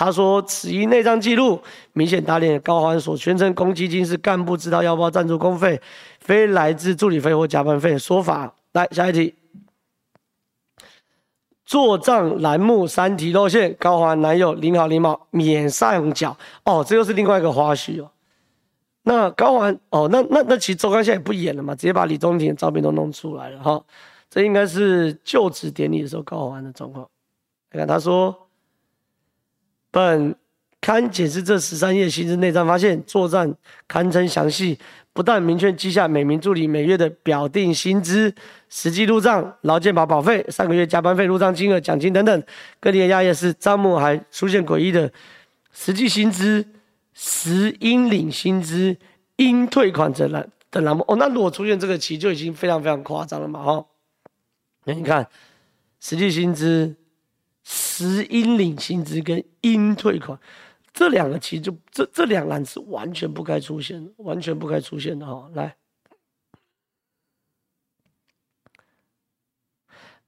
[0.00, 1.60] 他说：“此一内账记录
[1.92, 5.80] 明显打脸高环所宣称公积金是干部知道要报赞助公费，
[6.20, 9.34] 非来自助理费或加班费的说法。”来下一题，
[11.64, 18.08] 做账栏目三题露馅，高环男友领好领满免上缴哦，这又是另外一个花絮哦。
[19.02, 23.82] 那高环哦，那那那其实周刊现在也不演了嘛，直接把李宗廷的照片都弄出来了哈。
[24.30, 27.08] 这应该是就职典礼的时候高虹安的状况。
[27.72, 28.44] 你看他说。
[29.90, 30.36] 本
[30.82, 33.52] 刊检视这十三页薪资内账，发现作帐
[33.88, 34.78] 堪称详细，
[35.14, 38.32] 不但明确记下每名助理每月的表定薪资、
[38.68, 42.42] 实际入账、劳健保保费、上个月加班费入账金额、奖金等等。
[42.78, 45.10] 更令人讶异的是，账目还出现诡异的
[45.72, 46.62] 实际薪资、
[47.14, 48.94] 实应领薪资、
[49.36, 51.02] 应退款等栏等栏目。
[51.08, 53.62] 哦，那如果出现这个，其实就已经非常非常夸张了嘛！
[53.64, 53.86] 哈，
[54.94, 55.28] 你看
[56.00, 56.96] 实际薪资。
[57.70, 60.38] 实应领薪资跟应退款，
[60.94, 65.50] 这两个其实就这这两栏是完全不该出现的，完全不该出现的哈。
[65.52, 65.76] 来，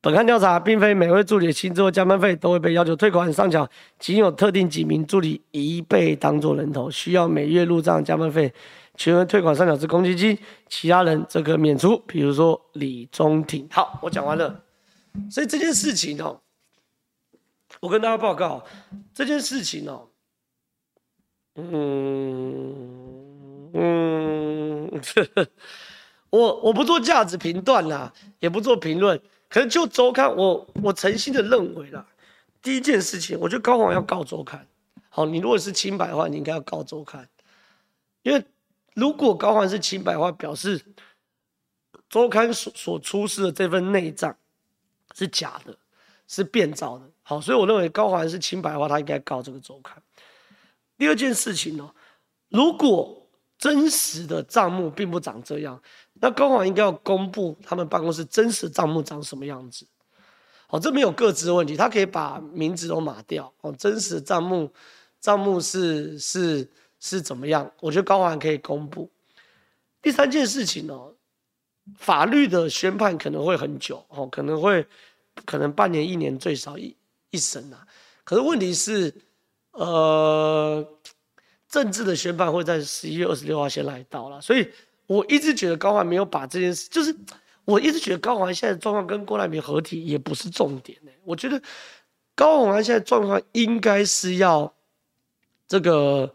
[0.02, 3.66] 本刊调查，并非每位助理的薪资或加班费都会被要求退款上缴，
[3.98, 8.52] 仅有特定几名助理一被当作人头，需要每月入账加班费
[9.00, 11.96] 全额退款上缴至公积金，其他人则可免除。
[12.00, 13.66] 比如说李宗廷。
[13.70, 14.62] 好，我讲完了。
[15.30, 16.42] 所以这件事情哦。
[17.80, 18.62] 我跟大家报告
[19.14, 20.10] 这件事情哦，
[21.54, 22.74] 嗯
[23.72, 24.90] 嗯，
[26.28, 32.06] 我我不做价值评断啦，也不做评论，可能就周刊，我我诚心的认为啦，
[32.60, 34.66] 第一件事情，我觉得高虹要告周刊。
[35.08, 37.26] 好，你如果是清白的话，你应该要告周刊，
[38.22, 38.44] 因为
[39.00, 40.78] 如果高环是清白的话，表示
[42.10, 44.36] 周刊所所出示的这份内账
[45.14, 45.74] 是假的，
[46.28, 47.08] 是变造的。
[47.22, 50.02] 好，所以我认为高环是清白的话，他应该告这个周刊。
[50.98, 51.94] 第二件事情呢、哦，
[52.50, 55.80] 如果真实的账目并不长这样，
[56.14, 59.86] 那高环应该要公布他们办公室真实账目长什么样子。
[60.66, 63.50] 好，这没有个资的问题，他可以把名字都码掉。
[63.62, 64.70] 哦，真实的账目
[65.20, 66.68] 账目是是
[67.00, 67.68] 是怎么样？
[67.80, 69.10] 我觉得高虹安可以公布。
[70.00, 71.12] 第三件事情呢、哦，
[71.96, 74.86] 法律的宣判可能会很久，哦，可能会
[75.44, 76.94] 可能半年一年最少一。
[77.32, 77.86] 一审啊，
[78.24, 79.14] 可是问题是，
[79.70, 80.84] 呃，
[81.68, 84.68] 政治的宣判会在十一月二十六号先来到了，所以
[85.06, 87.14] 我一直觉得高虹没有把这件事，就是
[87.64, 90.98] 我一直觉得高虹现在状况跟郭台铭合体也不是重点。
[91.22, 91.62] 我觉得
[92.34, 94.74] 高虹安现在状况应该是要
[95.68, 96.34] 这个，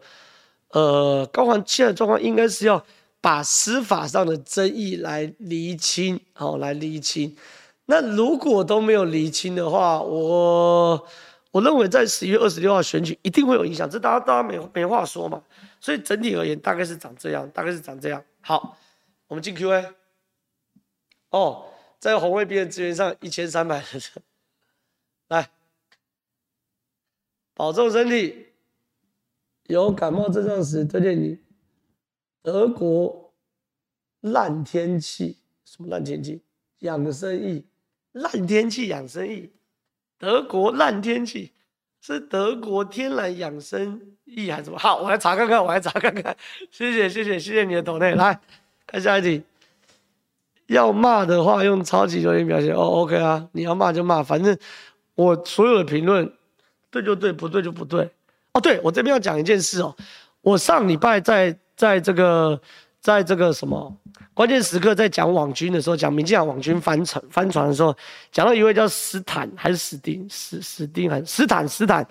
[0.76, 2.84] 呃，高环现在状况应该是要
[3.22, 7.34] 把司法上的争议来厘清，好，来厘清。
[7.86, 11.08] 那如果都没有厘清的话，我
[11.50, 15.42] 我认为在十一月二十六号选举一定会有影响，这大家大家没没话说嘛。
[15.80, 18.22] 所以整体而言，大概是长这样，大概是长这样。
[18.42, 18.76] 好，
[19.28, 19.94] 我们进 Q&A。
[21.30, 21.64] 哦，
[21.98, 24.02] 在红卫兵的资源上一千三百人，
[25.28, 25.48] 来，
[27.54, 28.45] 保重身体。
[29.68, 31.38] 有感冒症状时推荐你
[32.42, 33.32] 德国
[34.20, 36.42] 烂天气，什么烂天气？
[36.80, 37.64] 养生益。
[38.12, 39.52] 烂天气养生益，
[40.18, 41.52] 德国烂天气
[42.00, 44.78] 是德国天然养生益还是什么？
[44.78, 46.34] 好，我来查看看，我来查看看。
[46.70, 48.40] 谢谢谢谢谢谢你的抖内，来
[48.86, 49.42] 看下一题。
[50.68, 54.56] 要骂的话用超级留言表现哦，OK 啊，你要骂就骂，反正
[55.14, 56.32] 我所有的评论
[56.90, 58.10] 对就对，不对就不对。
[58.56, 59.94] 哦，对，我这边要讲一件事哦，
[60.40, 62.58] 我上礼拜在在这个
[63.00, 63.94] 在这个什么。
[64.32, 67.94] 关键时刻在讲网军的时候，讲民进党网军翻船翻船的时候，
[68.32, 72.06] 讲到一位叫斯坦还是史丁史史丁还是斯坦斯坦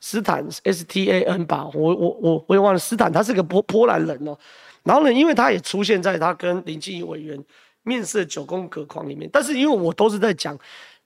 [0.00, 4.36] 斯坦 S T A N 吧，我我我我也忘了斯坦，他是个波波兰人哦。
[4.82, 7.42] 然后呢，因为他也出现在他跟林静怡委员
[7.82, 10.58] 面试的九宫格框里面，但是因为我都是在讲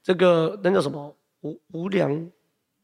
[0.05, 1.13] 这个那叫什么
[1.43, 2.31] 无无良。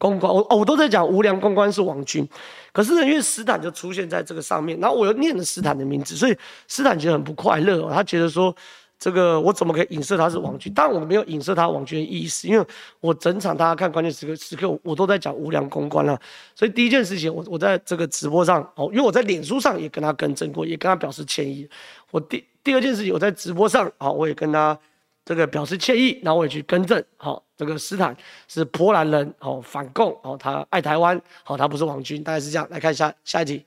[0.01, 2.27] 公关，我，我都在讲无良公关是王军，
[2.73, 6.35] 可是呢，因为斯坦就出现在这个上面，然后我又念了斯坦的名字，所以
[6.67, 8.55] 斯坦觉得很不快乐哦，他觉得说
[8.97, 10.73] 这个我怎么可以影射他是王军？
[10.73, 12.65] 当然我没有影射他王军的意思，因为
[12.99, 16.19] 我整场大家看关键时刻时刻，我都在讲无良公关了。
[16.55, 21.67] 所以第一件事情，我我在这个直播上哦，因为我在脸书上也跟他更正过，也跟他表示歉意。
[22.09, 24.77] 我第第二件事情，我在直播上啊，我也跟他
[25.23, 27.03] 这个表示歉意，然后我也去更正。
[27.17, 28.15] 好，这个斯坦
[28.47, 32.67] 是波兰人，哦，反共，哦，他爱台湾，好，他不是王军，大概是这样。
[32.69, 33.65] 来看一下下一题。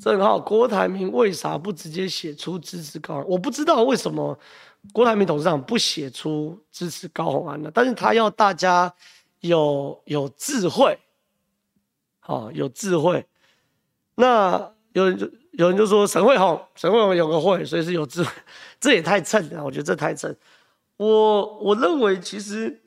[0.00, 3.28] 正好郭台铭为啥不直接写出支持高虹安？
[3.30, 4.38] 我不知道为什么
[4.92, 7.70] 郭台铭董事长不写出支持高虹安呢？
[7.74, 8.94] 但是他要大家
[9.40, 10.98] 有有智慧，
[12.18, 13.26] 好、有智慧。
[14.14, 18.30] 那有人就有人就说沈慧虹，沈慧虹有个慧，所以是有智慧，
[18.80, 20.34] 这也太蹭了，我觉得这太蹭。
[20.96, 22.82] 我我认为其实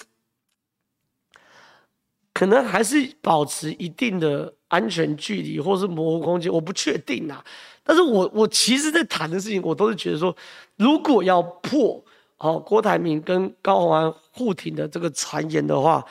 [2.34, 4.54] 可能还是保持一定的。
[4.74, 7.46] 安全距离或是模糊空间，我不确定啊。
[7.84, 10.36] 但是我我其实，在谈的事情，我都是觉得说，
[10.78, 12.04] 如果要破
[12.38, 16.04] 哦郭台铭跟高虹安互挺的这个传言的话，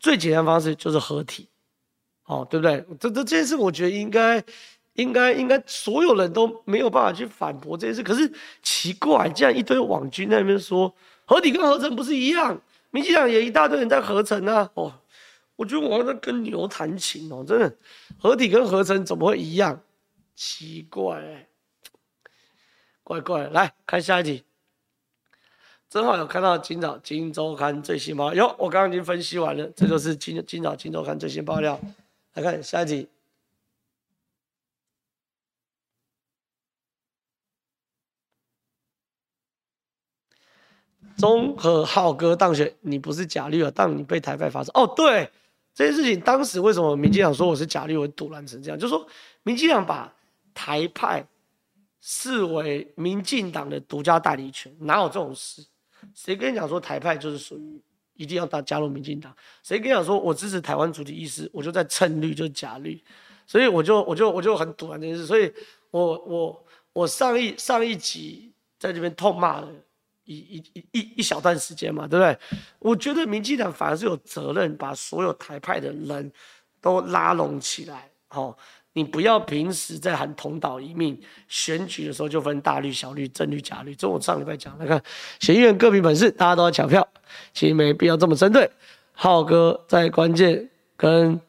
[0.00, 1.48] 最简单方式就是合体，
[2.24, 2.84] 哦，对不对？
[2.98, 4.42] 这这这件事，我觉得应该
[5.00, 8.02] 应该应该所有人都没有办法去反驳这件事。
[8.02, 8.32] 可是
[8.62, 10.94] 奇怪，竟然一堆网军在那边说
[11.24, 14.94] 合体跟合成不是一样，民进党也一大堆人在合成啊，哦。
[15.56, 17.76] 我觉得我在跟牛弹琴哦，真的，
[18.18, 19.78] 合体跟合成怎么会一样？
[20.34, 21.48] 奇怪、欸，
[23.02, 23.46] 怪怪。
[23.48, 24.42] 来看下一题，
[25.90, 31.78] 正好有看到今早《金周刊》最新报哟，我刚刚已经分析完了，这就是今今早《金周刊》最新爆料。
[32.32, 33.06] 来看下一题，
[41.20, 43.70] 中和浩哥当选，你不是假绿啊？
[43.70, 45.30] 当你被台派发射哦，对。
[45.72, 48.78] 这件事情当时为什么民进党说我是假绿，我赌烂成这样？
[48.78, 49.06] 就是说
[49.44, 50.12] 民进党把
[50.52, 51.24] 台派
[52.00, 55.64] 视为民进党的独家代理权，哪有这种事？
[56.12, 57.80] 谁跟你讲说台派就是属于
[58.14, 59.32] 一定要加加入民进党？
[59.62, 63.00] 谁跟你讲说我支持台湾主体意识，我就在蹭绿就是假绿？
[63.46, 65.24] 所以我就我就我就很堵烂这件事。
[65.24, 65.52] 所以
[65.92, 69.68] 我我我上一上一集在这边痛骂了。
[70.34, 72.38] 一一一一小段时间嘛，对不对？
[72.78, 76.30] 我觉得民进党反而是有责任把所有台派的人
[76.80, 78.08] 都拉拢起来。
[78.30, 78.56] 哦，
[78.92, 83.94] 你不要平时在喊同岛一命，选举的时候就分大绿、小绿、真绿、假绿。
[83.94, 85.02] 这我上礼拜讲，来看，
[85.40, 87.06] 选议员各凭本事，大家都要抢票，
[87.52, 88.70] 其实没必要这么针对。
[89.12, 91.40] 浩哥在关键跟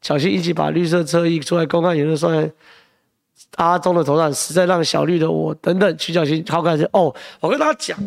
[0.00, 2.50] 小新一起把绿色车一出来公开言论说。
[3.56, 7.98] 阿中的头上实在让小绿的我等等徐小新好感觉哦，我跟大家讲。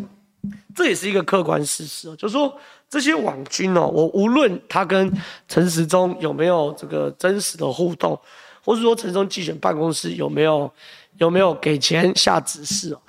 [0.74, 2.56] 这也是一个客观事实，就是说
[2.88, 5.12] 这些网军哦，我无论他跟
[5.48, 8.18] 陈时中有没有这个真实的互动，
[8.64, 10.70] 或是说陈时中竞选办公室有没有
[11.18, 13.00] 有没有给钱下指示哦，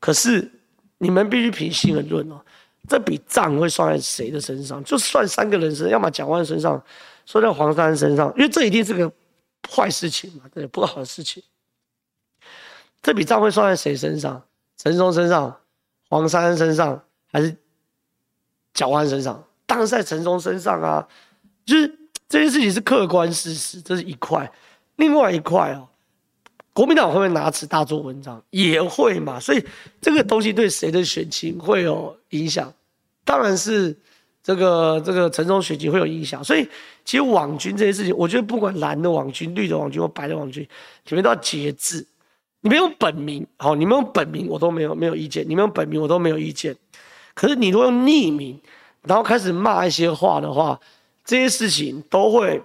[0.00, 0.50] 可是
[0.98, 2.40] 你们必须平心而论哦，
[2.88, 4.82] 这笔账会算在谁的身上？
[4.82, 6.82] 就算三个人身上，要么蒋万身上，
[7.24, 9.10] 算在黄珊身上，因为这一定是个
[9.70, 11.42] 坏事情嘛，对，不好的事情。
[13.00, 14.42] 这笔账会算在谁身上？
[14.76, 15.56] 陈时中身上？
[16.10, 17.02] 黄珊珊身上
[17.32, 17.56] 还是
[18.74, 19.42] 蒋万安身上？
[19.64, 21.06] 当然是在陈松身上啊！
[21.64, 21.86] 就是
[22.28, 24.50] 这件事情是客观事实，这是一块。
[24.96, 25.86] 另外一块哦，
[26.72, 28.42] 国民党会不会拿此大做文章？
[28.50, 29.38] 也会嘛。
[29.38, 29.64] 所以
[30.00, 32.72] 这个东西对谁的选情会有影响？
[33.24, 33.96] 当然是
[34.42, 36.42] 这个这个陈松选情会有影响。
[36.42, 36.68] 所以
[37.04, 42.04] 其实网军这些事情，我觉得不管蓝的网军、绿的网军或白的网军，里面都要节制。
[42.62, 46.76] 你们用本名，好，你们用本名我都没有没有意见，你们用本名我都没有意见。
[47.34, 48.60] 可是你如果用匿名，
[49.02, 50.78] 然后开始骂一些话的话，
[51.24, 52.62] 这些事情都会，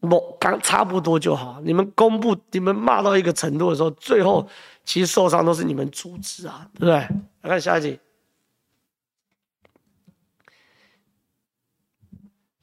[0.00, 1.58] 某刚差不多就好。
[1.64, 4.46] 你们公布，你们骂到一个程度的时候，最后
[4.84, 6.94] 其实受伤都是你们组织啊，对不对？
[7.40, 7.98] 来看下一集，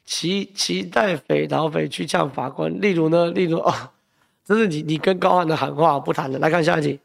[0.06, 3.74] 期期待匪逃匪去呛法官，例如呢，例如哦。
[4.50, 6.40] 这是你你跟高虹安的喊话，不谈了。
[6.40, 7.00] 来看下一题。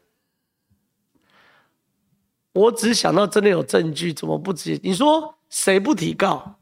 [2.53, 4.79] 我只想到真的有证据，怎么不直接？
[4.81, 6.55] 你说谁不提告？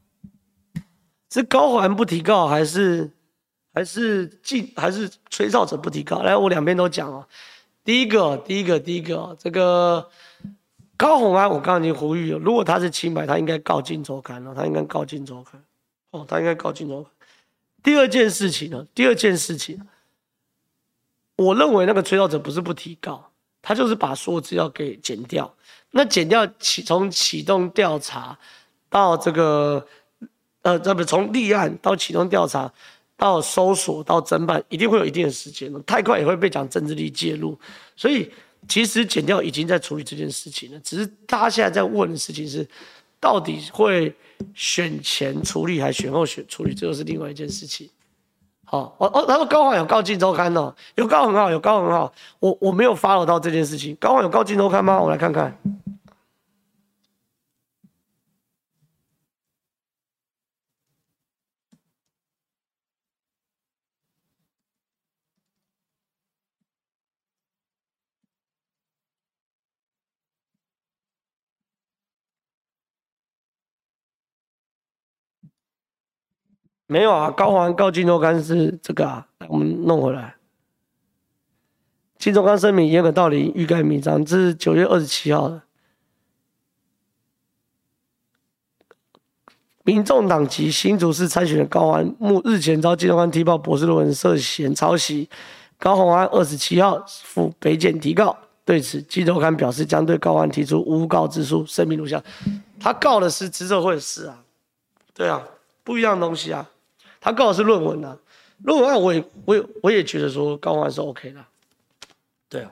[1.30, 3.10] 是高虹安不提告，还是
[3.72, 6.20] 还是进还是吹哨者不提告？
[6.20, 7.26] 来，我两边都讲哦。
[7.82, 10.06] 第一个，第一个，第一个，这个
[10.98, 15.58] 高虹安，我刚刚已经呼吁了，如果他是清白，他应该告《镜周刊》了，他应该告《镜周刊》。
[16.10, 17.10] 哦，他应该告《镜周刊》。
[17.82, 18.86] 第二件事情呢？
[18.94, 19.80] 第二件事情。
[21.36, 23.30] 我认为那个吹哨者不是不提告，
[23.60, 25.52] 他就是把所有资料给剪掉。
[25.90, 28.36] 那剪掉启从启动调查
[28.88, 29.86] 到这个
[30.62, 32.72] 呃，这不从立案到启动调查
[33.16, 35.72] 到搜索到侦办，一定会有一定的时间。
[35.84, 37.58] 太快也会被讲政治力介入，
[37.94, 38.30] 所以
[38.68, 42.66] 其实剪掉已经在处理这件事情了，只是大家现在在问的事情是，
[43.20, 44.12] 到底会
[44.54, 47.88] 选前处理还选后选处理，这个是另外一件事情。
[48.74, 55.00] 哦，哦哦，他说高虹有告进周刊哦，有告很好，有告很好，我我没有 follow 到这件事情，高虹有告进周刊吗？
[55.00, 55.56] 我来看看。
[76.86, 80.34] 没有啊，高虹告镜周刊是这个啊，我们弄回来。
[82.18, 85.62] 镜周刊声明严可道理欲盖弥彰，这是九月二十七号的。
[89.82, 95.28] 民众党籍新竹市参选人高虹目日前遭镜周刊踢爆博士论文涉嫌抄袭，
[95.78, 102.22] 高虹安二十七号赴北检提告，对此镜周刊表示将对高虹提出诬告之诉，声明如下：
[102.80, 104.42] 他告的是资策会的事啊，
[105.12, 105.42] 对啊，
[105.82, 106.70] 不一样的东西啊。
[107.24, 108.18] 他告的是论文啊，
[108.64, 111.42] 论文案我也我也我也觉得说高环是 OK 的，
[112.50, 112.70] 对啊，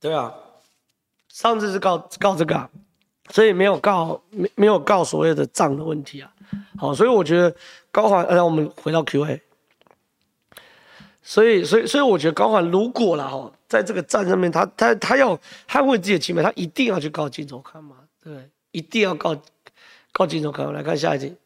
[0.00, 0.32] 对啊，
[1.28, 2.70] 上次是告告这个啊，
[3.28, 6.32] 所以没有告没没有告所谓的账的问题啊，
[6.78, 7.54] 好，所以我觉得
[7.90, 9.42] 高环，让我们回到 Q&A，
[11.22, 15.38] 所以所以所以我觉得高环如果了哈，在这个账上面他他他要
[15.68, 18.48] 捍卫自己的清白，他一定要去告镜周刊嘛，对。
[18.72, 19.40] 一定要告
[20.12, 21.36] 告镜周刊，我来看下一题。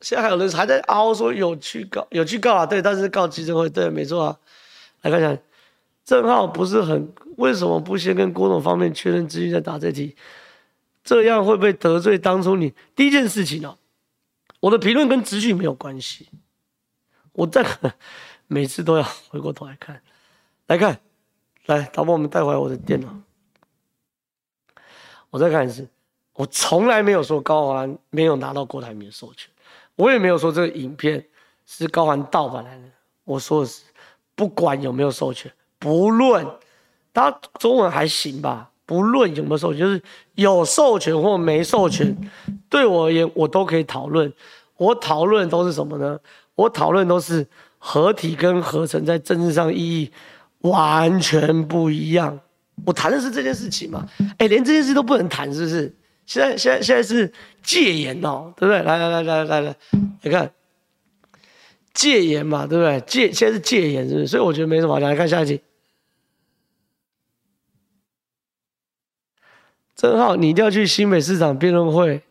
[0.00, 4.38] 现在还有人还在凹说有去告有去告啊，对，但是告基金会，对，没错啊。
[5.02, 5.36] 来看一下，
[6.04, 10.14] 正浩不是很为什么不先跟郭总方面确认资讯再答这题？
[11.02, 13.76] 这样会不会得罪当初你第一件事情呢、
[14.60, 16.28] 我的评论跟资讯没有关系，
[17.32, 17.66] 我在
[18.46, 20.00] 每次都要回过头来看，
[20.66, 21.00] 来看，
[21.66, 23.08] 来，导播我们带回来我的电脑。
[25.30, 25.86] 我再看一次，
[26.34, 29.50] 我从来没有说高虹安没有拿到郭台铭的授权，
[29.96, 31.24] 我也没有说这个影片
[31.66, 32.84] 是高虹安盗版来的。
[33.24, 33.82] 我说的是，
[34.34, 36.46] 不管有没有授权，不论
[37.12, 40.02] 他中文还行吧，不论有没有授权，就是
[40.34, 42.16] 有授权或没授权，
[42.70, 44.32] 对我而言，我都可以讨论。
[44.76, 46.18] 我讨论都是什么呢？
[46.54, 47.46] 我讨论都是
[47.78, 50.10] 合体跟合成在政治上意义
[50.60, 52.38] 完全不一样。
[52.86, 54.06] 我谈的是这件事情嘛？
[54.38, 55.94] 哎，连这件事都不能谈，是不是？
[56.26, 58.82] 现在现在现在是戒严哦，对不对？
[58.82, 59.76] 来来来来来来，
[60.22, 60.50] 你看
[61.94, 63.00] 戒严嘛，对不对？
[63.06, 64.26] 戒现在是戒严，是不是？
[64.26, 65.08] 所以我觉得没什么好讲。
[65.08, 65.60] 来看下一集。
[69.96, 72.22] 正好你一定要去新北市长辩论会，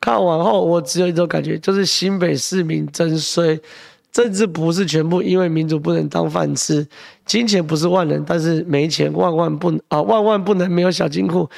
[0.00, 3.58] 看完后我只有一种感觉，就是新北市民真衰。
[4.14, 6.86] 政治不是全部，因为民主不能当饭吃，
[7.26, 11.50] 金钱不是万能，但是没钱万万不啊，万万不能没有小金库。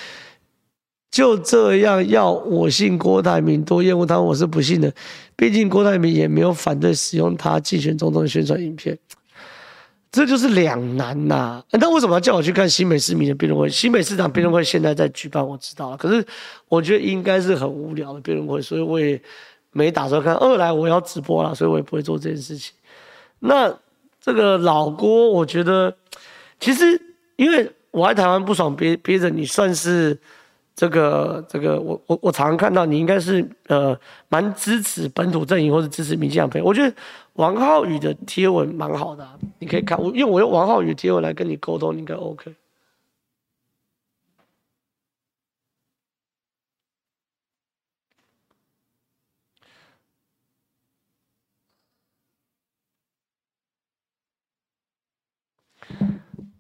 [1.11, 4.91] 就这样要我信郭台铭多厌恶他，我是不信的。
[5.37, 8.99] 毕竟郭台铭也没有反对使用他竞选总统的宣传影片，
[10.11, 13.69] 这就是两难呐、那为什么要叫我去看新北市民的辩论会？
[13.69, 15.97] 新北市长辩论会现在在举办，我知道了。
[15.99, 16.27] 可是
[16.71, 19.21] 我觉得应该是很无聊的辩论会，所以我也。
[19.77, 22.73] 没打算看，二来我要直播了，所以我也不会做这件事情。
[23.41, 23.71] 那
[24.19, 25.95] 这个老郭，我觉得
[26.59, 26.99] 其实
[27.37, 30.19] 因为我在台湾不爽憋憋着，你算是
[30.75, 33.95] 这个这个，我我我常常看到你应该是呃
[34.31, 36.67] 蛮支持本土阵营或者支持民进党朋友。
[36.67, 36.97] 我觉得
[37.35, 42.55] 王浩宇的贴文蛮好的、你可以看我，因为我用王浩宇贴文来跟你沟通，应该 OK。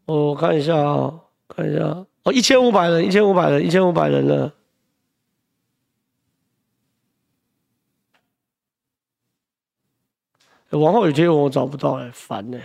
[0.07, 1.83] 我看一下啊、看一下
[2.23, 4.53] 哦，一千五百人，一千五百人，一千五百人了。
[10.71, 12.61] 王浩宇贴文我找不到哎，烦呢。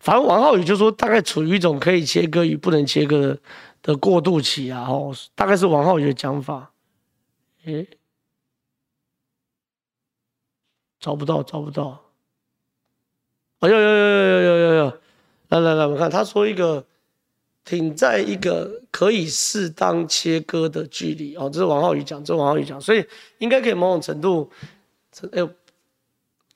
[0.00, 3.40] 反正王浩宇就说大概处于一种可以切割与不能切割的
[3.82, 6.72] 的过渡期啊，哦，大概是王浩宇的讲法。
[7.64, 7.86] 诶，
[10.98, 12.11] 找不到，找不到。
[13.62, 14.92] 哎呦呦呦呦呦呦呦！
[15.50, 16.84] 来来来，我们看他说一个，
[17.64, 23.06] 挺在一个可以适当切割的距离哦，这是王浩宇讲，这是王浩宇讲，所以
[23.38, 24.50] 应该可以某种程度，
[25.30, 25.48] 哎呦，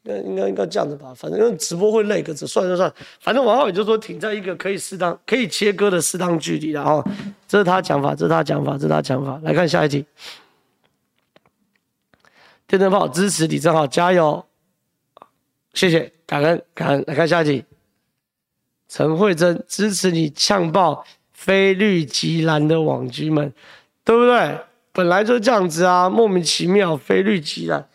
[0.02, 7.04] 应该应该应该这样子吧，反正因为直播会累，个子算就算，反正王浩宇就说挺在一个可以适当可以切割的适当距离，然后
[7.46, 10.04] 这是他讲法，这是他讲法，这是他讲法，来看下一题。
[12.66, 14.44] 电灯泡支持李正浩，加油！
[15.72, 17.04] 谢谢，感恩感恩。
[17.06, 17.64] 来看下一题，
[18.88, 23.52] 陈慧珍支持你呛爆非绿即蓝的网军们，
[24.04, 24.58] 对不对？
[24.92, 27.86] 本来就这样子啊，莫名其妙非绿即蓝，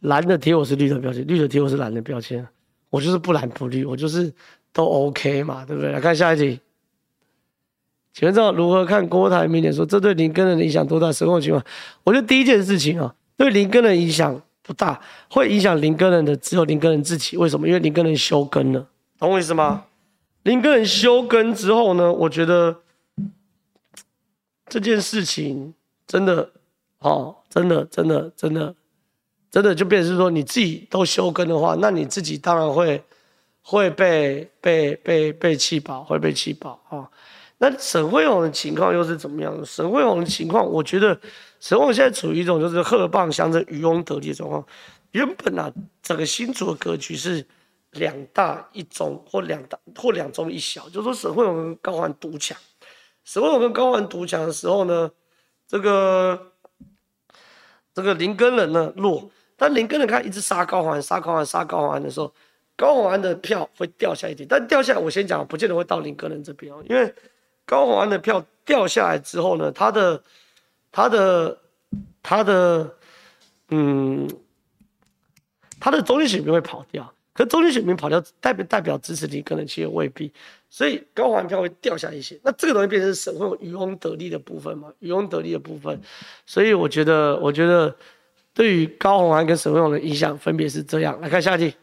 [0.00, 2.46] 蓝的贴我是绿的标签，绿的贴我是蓝的标签，
[2.90, 4.32] 我就是不蓝不绿，我就是
[4.72, 5.90] 都 OK 嘛，对不对？
[5.90, 6.60] 来看下一题，
[8.12, 11.10] 请问知道如何看郭台铭脸说这对林根的影响多大？
[11.10, 11.64] 什么情况？
[12.04, 15.00] 我觉得第一件事情啊，对林根的影响不大，
[15.30, 17.36] 会影响林根人的只有林根人自己。
[17.36, 17.66] 为什么？
[17.66, 18.86] 因为林根人休耕了，
[19.18, 19.84] 懂我意思吗？
[20.42, 22.82] 林根人休耕之后呢，我觉得。
[24.68, 25.72] 这件事情
[26.08, 26.50] 真的，
[26.98, 28.74] 哦，真的，真的，真的，
[29.48, 33.00] 真的就变成是说，你自己都休耕的话，那你自己当然会
[33.62, 37.08] 会被被被被气饱，会被气饱啊。
[37.58, 39.64] 那沈慧虹的情况又是怎么样的？
[39.64, 41.16] 沈慧虹的情况，我觉得
[41.66, 44.64] 沈慧虹现在处于一种就是贺棒相争、渔翁得利的状况。
[45.10, 47.44] 原本啊，整个新竹的格局是
[47.90, 52.56] 两大一中，或两大或两中一小，就是说沈慧虹跟高环独抢。
[53.24, 55.10] 沈慧虹跟高环独抢的时候呢，
[55.66, 56.52] 这个
[57.92, 62.32] 这个林根仁呢弱，但林根仁他一直杀高环，杀高环，杀高环的时候，
[62.76, 67.12] 高环的票会掉下一点，但掉下来我先讲，不见得会到林根仁这边哦，因为
[67.64, 70.22] 高环的票掉下来之后呢，他的
[70.96, 71.58] 他的
[72.22, 72.96] 他的
[73.68, 74.26] 嗯，
[75.78, 77.12] 他的中间选民会跑掉。
[77.34, 80.32] 可中间选民跑掉，代表代表支持你，可能其实未必，
[80.70, 82.40] 所以高环票会掉下一些。
[82.42, 84.90] 那这个东西变成是省会渔翁得利的部分嘛？
[85.00, 86.00] 渔翁得利的部分，
[86.46, 87.94] 所以我觉得，我觉得
[88.54, 91.20] 对于高虹安跟沈慧虹的影响分别是这样。
[91.20, 91.76] 来看下一题。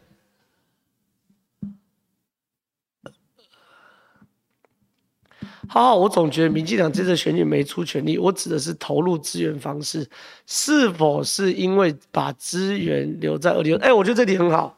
[5.67, 10.07] 好好，我总觉得民进党这次选举没出全力，我指的是投入资源方式，
[10.45, 13.87] 是否是因为把资源留在二零二？
[13.87, 14.77] 哎，我觉得这题很好。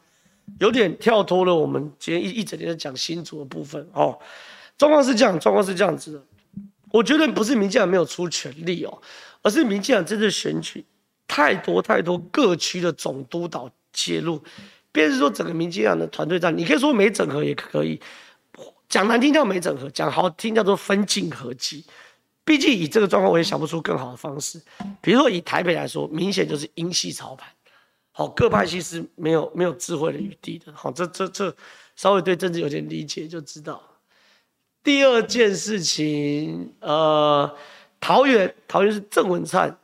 [0.59, 4.17] 有点跳脱了，我们今天一一整天在讲新竹的部分哦。
[4.77, 6.23] 状况是这样，状况是这样子的。
[6.91, 9.01] 我觉得不是民进党没有出全力哦，
[9.41, 10.85] 而是民进党这次选举
[11.27, 14.39] 太多太多各区的总督导介入，
[14.91, 17.99] 便是说整个民进党的团队战，你可以说没整合也可以，
[18.87, 21.83] 讲难听叫没整合，讲好听叫做分进合击。
[22.43, 24.61] 毕竟以这个状况，我也想不出更好的方式。
[25.01, 27.49] 比如说以台北来说，明显就是英系操盘。
[28.11, 30.71] 好，各派系是没有没有智慧的余地的。
[30.73, 31.53] 好，这这这
[31.95, 33.81] 稍微对政治有点理解就知道。
[34.83, 37.51] 第二件事情，呃，
[37.99, 39.75] 桃园桃园是郑文灿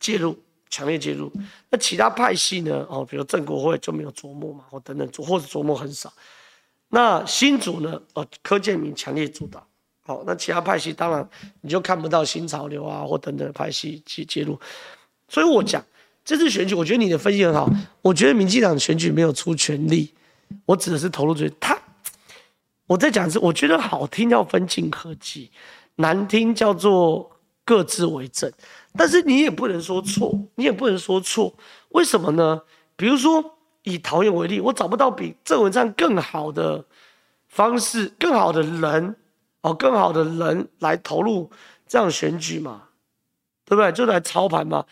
[0.00, 0.36] 介入，
[0.68, 1.32] 强烈介入。
[1.70, 2.84] 那其他派系呢？
[2.90, 6.12] 哦，比如郑国会就没有琢磨嘛，或等等，或者琢磨很少。
[6.94, 7.98] 那新主呢？
[8.12, 9.66] 哦，柯建铭强烈主导。
[10.04, 11.26] 好，那其他派系当然
[11.62, 14.60] 你就看不到新潮流啊，或等等派系去介入。
[15.28, 15.82] 所以我讲。
[16.24, 17.68] 这次选举，我觉得你的分析很好。
[18.00, 20.14] 我觉得民进党选举没有出全力，
[20.64, 21.76] 我指的是投入最他。
[22.86, 25.50] 我在讲是，我觉得好听叫分进合击，
[25.96, 27.28] 难听叫做
[27.64, 28.48] 各自为政。
[28.96, 31.52] 但是你也不能说错，你也不能说错。
[31.88, 32.62] 为什么呢？
[32.94, 36.84] 比如说以桃园为例，我找不到比郑文灿更好的
[37.48, 39.16] 方式、更好的人
[39.62, 41.50] 哦，更好的人来投入
[41.86, 42.82] 这样选举嘛？
[43.64, 43.90] 对不对？
[43.92, 44.84] 就来操盘嘛？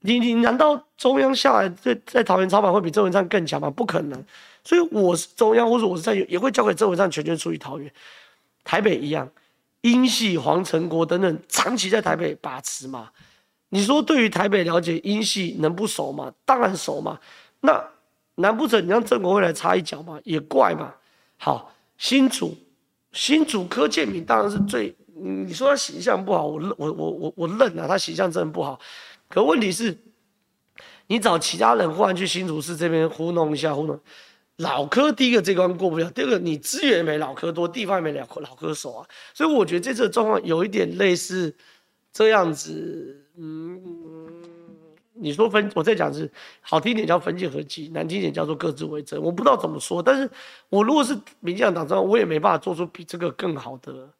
[0.00, 3.70] 你你难道中央下来在在桃园操盘会比郑文灿更强吗？
[3.70, 4.24] 不可能，
[4.62, 7.90] 所以我是中央或者我是在也会交给郑文灿全权处理桃园，
[8.64, 9.30] 台北一样，
[9.80, 13.10] 英系黄成国等等长期在台北把持嘛。
[13.70, 16.32] 你说对于台北了解英系能不熟吗？
[16.44, 17.18] 当然熟嘛。
[17.60, 17.82] 那
[18.36, 20.20] 难不成你让郑国会来插一脚吗？
[20.24, 20.94] 也怪嘛。
[21.36, 22.56] 好，新主
[23.12, 28.80] 新主柯建铭当然是最，你说他形象不好，我我我我我认啊，他形象真的不好。
[29.28, 29.96] 可问题是，
[31.06, 33.98] 你找其他人忽然去新竹市这边糊弄一下，糊弄
[34.58, 41.54] 老柯第一个这关过不了，第二个你资源没老柯多，地方也没老老柯熟啊，所以我觉得这次的状况有一点类似
[42.12, 43.26] 这样子。
[43.36, 43.80] 嗯，
[45.14, 50.30] 你说分，我在讲是好听点叫分界合击，难听点叫做各自为政，我不知道怎么说，但是
[50.68, 54.10] 我如果是民进党党我也没办法做出比这个更好的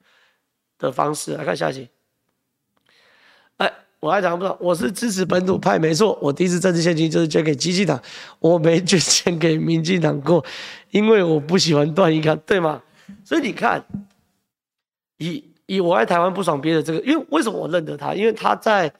[0.78, 1.34] 的方式。
[1.34, 1.88] 来看下一集。
[4.00, 6.18] 我还讲不知道，我是支持本土派，没错。
[6.20, 7.98] 我第一次政治献金就是捐给基进党，
[8.38, 10.44] 我没捐钱给民进党过，
[10.90, 12.82] 因为我不喜欢段宜康，对吗？
[13.24, 13.82] 所以你看，
[15.16, 18.12] 以以我爱台湾不爽别的这个，因为为什么我认得他？
[18.12, 18.92] 因为他在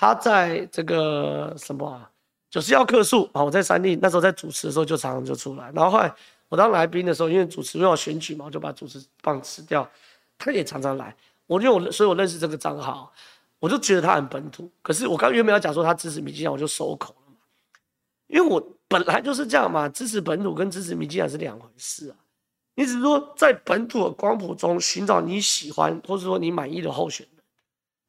[0.00, 2.10] 他在这个什么啊，
[2.48, 6.10] 九十一客诉啊，我在三立那时候在主持的时候就常常就出来，然后后来
[6.48, 9.86] 我当来宾的时候，因为主持又要选举嘛，我就把主持棒辞掉，
[10.38, 11.14] 他也常常来，
[11.46, 13.12] 我因为我所以我认识这个账号。
[13.58, 14.70] 我就觉得他很本土。
[14.80, 17.36] 可是我刚原本要讲说他支持民进党，我就收口了嘛，
[18.26, 22.16] 因为我本来就是这样嘛，支持本土跟支持民进党是两回事啊。
[22.74, 27.39] 你只是说在本土的光谱中寻找你喜欢或者说你满意的候选人，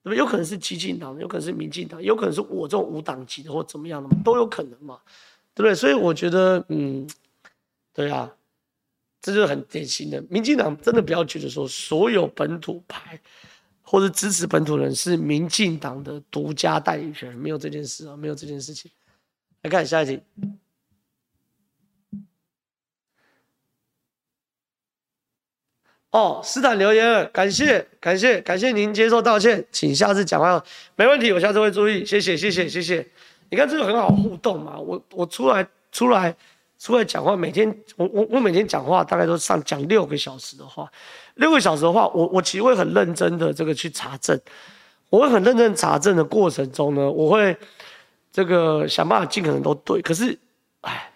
[0.03, 0.17] 对不对？
[0.17, 4.99] 有可能是激进党，有可能是民进党，有可能是我这种无党籍的或怎么样的嘛，都有可能嘛，
[5.53, 5.75] 对不对？
[5.75, 7.07] 所以我觉得，嗯，
[7.93, 8.33] 对啊。
[9.23, 13.21] 这就是很典型的，民进党真的不要觉得说所有本土派
[13.83, 18.89] 或者支持本土人是民进党的独家代理权，没有这件事啊，没有这件事情。
[19.61, 20.19] 来看下一题。
[26.11, 30.63] 哦，斯坦留言了，感谢感谢感谢您接受道歉，请下次讲话
[30.95, 33.05] 没问题，我下次会注意，谢谢谢谢谢谢。
[33.49, 36.35] 你看这个很好互动嘛，我我出来出来。
[36.83, 40.91] 出来讲话，每天我我我每天讲话大概都上讲六个小时的话，
[41.35, 44.35] 六个小时的话，我我其实会很认真的这个去查证，
[45.11, 47.55] 我会很认真查证的过程中呢，我会
[48.31, 50.35] 这个想办法尽可能都对，可是，
[50.81, 51.10] 哎，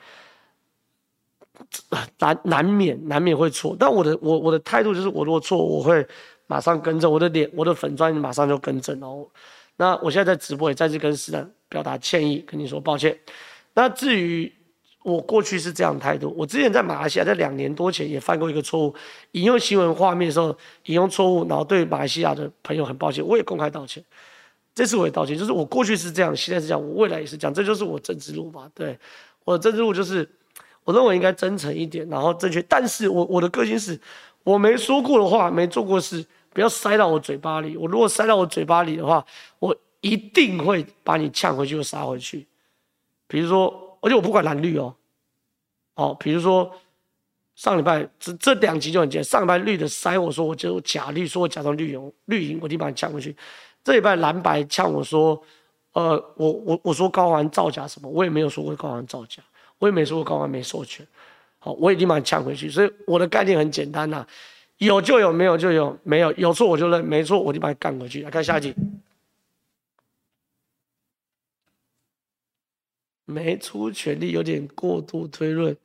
[2.19, 6.05] 难难免难免会错，但我的我我的态度就是，我如果错，我会
[6.47, 9.25] 马上更正，我的脸我的粉专马上就更正哦。
[9.77, 13.17] 那我现在在直播也再次跟思南表达歉意，跟你说抱歉。
[13.73, 14.51] 那至于。
[15.05, 16.33] 我过去是这样态度。
[16.35, 18.95] 我之前在马来西亚，在两年多前也犯过一个错误，
[19.33, 20.47] 引用新闻画面的时候
[20.85, 24.03] 引用错误，然后对马来西亚的朋友很抱歉，我也公开道歉。
[24.73, 28.67] 这次我也道歉，就是我过去是这样，现在是这样，我未来也是这样，这就是我政治路嘛。
[28.73, 28.97] 对，
[29.43, 30.27] 我的政治路就是，
[30.85, 32.61] 我认为应该真诚一点，然后正确。
[32.61, 33.99] 但是我我的个性是，
[34.45, 37.75] 我没说过的话，没做过事，不要塞到我嘴巴里。
[37.75, 39.25] 我如果塞到我嘴巴里的话，
[39.59, 42.47] 我一定会把你呛回去，又杀回去。
[43.27, 43.81] 比如说。
[44.01, 44.95] 而且我不管蓝绿哦，
[45.95, 46.71] 哦，比如说
[47.55, 53.35] 上礼拜这这两集就很简单，上礼拜绿的塞我说我就假绿，说我假装绿营绿营，我就把你呛回去。
[53.83, 55.41] 这礼拜蓝白呛我说，
[55.93, 59.41] 呃，我我我说高虹造假什么，我也没有说过高虹造假，
[59.79, 61.05] 我也没说过高虹没授权，
[61.59, 62.69] 好，我也立马呛回去。
[62.69, 64.27] 所以我的概念很简单呐、啊，
[64.77, 68.21] 有就有，没有就有，没有有错我就认，没错我就把你干回去。
[68.21, 68.73] 来看下一集。
[73.25, 75.75] 没出全力有点过度推论。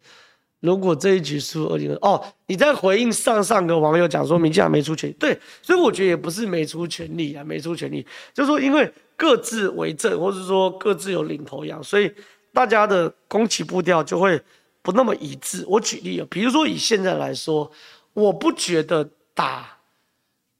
[0.60, 12.12] 如果这一局输二零二哦，你在回应上上个网友讲说民进党没出全力，对，所以我觉得也不是没出全力啊，没出全力，就是说因为各自为政，或者说各自有领头羊，所以
[12.52, 14.42] 大家的攻击步调就会
[14.82, 15.64] 不那么一致。
[15.68, 17.70] 我举例啊，比如说以现在来说，
[18.12, 19.78] 我不觉得打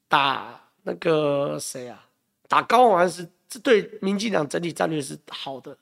[0.09, 2.07] 打那个谁啊，
[2.49, 3.29] 打高虹安是
[3.63, 5.77] 对民进党整体战略是好的。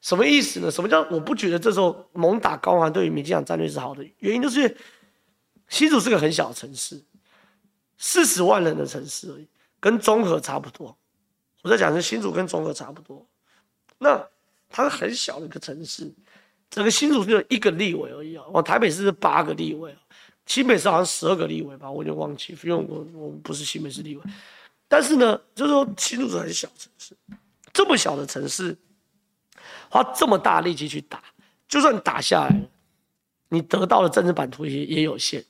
[0.00, 0.70] 什么意思呢？
[0.70, 4.04] 什么叫我不觉得这时候猛打高虹对于民进党战略是好的？
[4.18, 4.76] 原因就是
[5.68, 7.02] 新竹是个很小的城市，
[7.96, 9.48] 四十万人的城市而已，
[9.80, 10.96] 跟中和差不多。
[11.62, 13.26] 我在讲是新竹跟中和差不多，
[13.98, 14.24] 那
[14.68, 16.10] 它是很小的一个城市，
[16.70, 18.44] 整个新竹只有一个立委而已啊。
[18.52, 19.94] 我台北市是八个立委，
[20.46, 24.22] 新北市好像十二个立委吧，我有点忘记，因为我我们不是新北市立委。
[24.86, 27.16] 但是呢，就是说新竹是很小城市，
[27.72, 28.76] 这么小的城市。
[29.90, 31.22] 花这么大力气去打，
[31.66, 32.68] 就算打下来了，
[33.48, 35.42] 你得到的政治版图也也有限。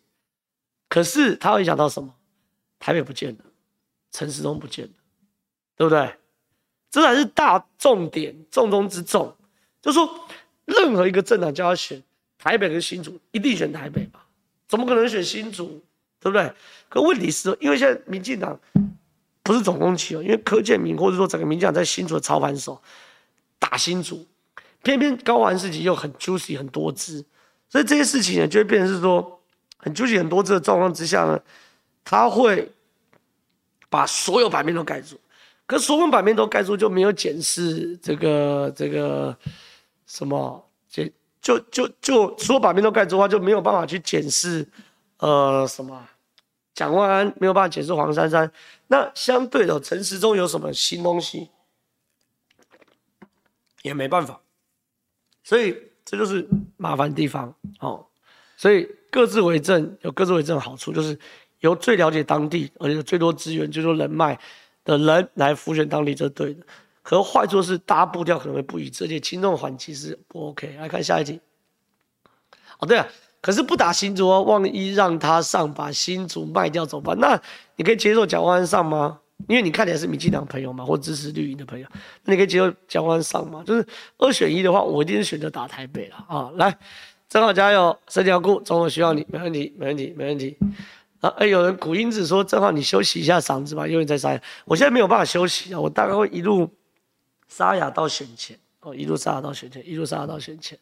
[0.89, 2.15] 可是他会想到什么？
[2.79, 3.45] 台北不见了，
[4.13, 4.93] 陈时中不见了，
[5.75, 6.15] 对不对？
[6.91, 9.35] 这才是大重点，重中之重。
[9.81, 10.09] 就说
[10.65, 12.03] 任何一个政党就要选
[12.39, 14.25] 台北跟新竹，一定选台北吧？
[14.67, 15.83] 怎么可能选新竹？
[16.21, 16.53] 对不对？
[16.89, 18.59] 可问题是，因为现在民进党
[19.43, 22.81] 不是总攻击哦，因为柯建铭或者说整个民进党在新竹的操盘手。
[23.61, 24.25] 打新竹，
[24.85, 27.25] 偏偏高虹事情又很 juicy 很多汁，
[27.69, 29.41] 所以这些事情呢，就会变成是说
[29.79, 31.41] 很 juicy 很多汁的状况之下呢，
[32.05, 32.71] 他会
[33.91, 35.19] 把所有版面都盖住，
[35.69, 39.37] 可所有版面都盖住就没有检视这个这个
[40.07, 41.05] 什么，就
[41.43, 44.67] 就就就所有版面都盖住的话，就没有办法去检视
[45.19, 46.09] 呃什么
[46.75, 48.51] 蒋万安没有办法检视黄珊珊，
[48.87, 51.51] 那相对的陈时中有什么新东西？
[53.83, 54.41] 也没办法，
[55.45, 56.49] 所以这就是
[56.79, 58.07] 麻烦地方哦。
[58.57, 61.19] 所以各自为政有各自为政的好处，就是
[61.61, 64.39] 由最了解当地，而且最多资源、最多人脉
[64.97, 66.61] 的人来辅选当地，这是对的。
[67.03, 70.75] 可是坏处是大家步调可能会不一致，而且轻重缓急是不 OK。
[70.79, 71.41] 来看下一题。
[72.79, 73.07] 哦，对啊，
[73.41, 77.19] 可是不打新竹哦，万一让他上，把新竹卖掉怎么办？
[77.19, 77.41] 那
[77.77, 79.21] 你可以接受蒋万上吗？
[79.47, 81.87] 因为你看起来是民进党朋友嘛，或支持绿营的朋友，
[82.25, 83.63] 那你可以接受蒋万上吗？
[83.65, 83.87] 就是
[84.19, 86.51] 二选一的话，我一定是选择打台北了啊！
[86.57, 86.77] 来，
[87.29, 90.59] 正好加油，身体要顾，中和需要你，没问题，没问题，没问题。
[91.21, 94.41] 啊，哎，有人古英子说，正好你休息一下嗓子吧，因为在沙哑。
[94.65, 96.71] 我现在没有办法休息啊，我大概会一路
[97.49, 100.79] 沙哑到选前哦，一路沙哑到选前，一路沙哑到选前。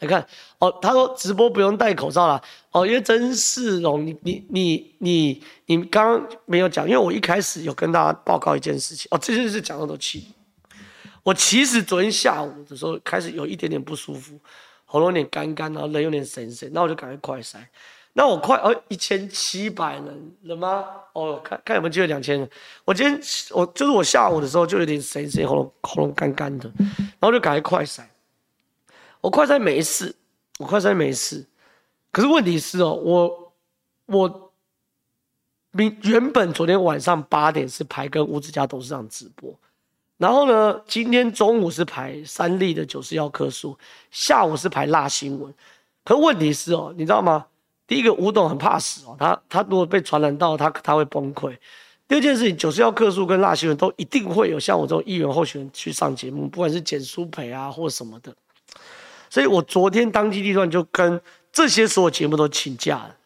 [0.00, 0.24] 来看
[0.58, 2.40] 哦，他说直播不用戴口罩了
[2.70, 10.28] 哦，因为曾世荣，你你你你你刚刚没有讲，因为我一开始有跟大家报告一件事情哦，这件事讲到都气。
[11.24, 14.38] 我其实昨天下午的时候开始有一点点不舒服，
[14.86, 17.58] 喉咙有点干干，然后人有点神神，那我就赶快快塞。
[18.14, 20.84] 那我快哦，一千七百人了吗？
[21.12, 22.50] 哦，看看有没有机会两千人。
[22.84, 23.20] 我今天
[23.52, 28.02] 我就是我下午的时候就有点神神，喉咙喉咙干干的，然后就赶快快筛。
[29.20, 30.14] 我快筛没事，
[30.58, 31.46] 我快筛没事。
[32.10, 33.52] 可是问题是哦，我
[34.06, 34.52] 我
[35.70, 39.54] 明原本昨天晚上八点是排跟吴子嘉董事长直播。
[40.16, 43.78] 然后呢，今天中午是排三立的九四要客诉，
[44.10, 45.54] 下午是排辣新闻。
[46.04, 47.46] 可问题是哦，你知道吗？
[47.88, 51.56] 第一个吴董很怕死哦，他他如果被传染到他他会崩溃。
[52.06, 58.32] 第二件事情，九四要客诉跟辣新闻都一定会有像我这种议员候选人去上节目，不管是简书培啊或什么的。
[59.28, 61.20] 所以我昨天当机立断就跟
[61.50, 63.16] 这些所有节目都请假了，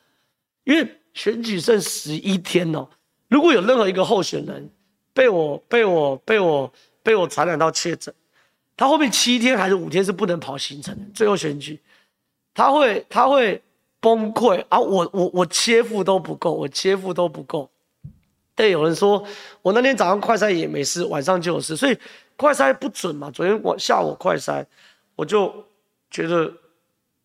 [0.65, 2.89] 因为选举剩十一天哦，
[3.29, 4.71] 如果有任何一个候选人。
[5.15, 8.15] 被我被我被我被我传染到确诊，
[8.75, 11.05] 他后面七天还是五天是不能跑行程的。
[11.13, 11.79] 最后选举，
[12.55, 13.61] 他会他会
[14.03, 14.81] 崩溃啊！
[14.81, 17.71] 我我我切腹都不够，我切腹都不够。
[18.57, 19.25] 对，有人说
[19.63, 21.97] 我那天早上快筛也没事，晚上就有事，所以
[22.37, 23.31] 快筛不准嘛。
[23.31, 24.67] 昨天我下午快筛，
[25.15, 25.55] 我就
[26.11, 26.53] 觉得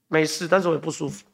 [0.07, 1.25] 没事，但是我也不舒服。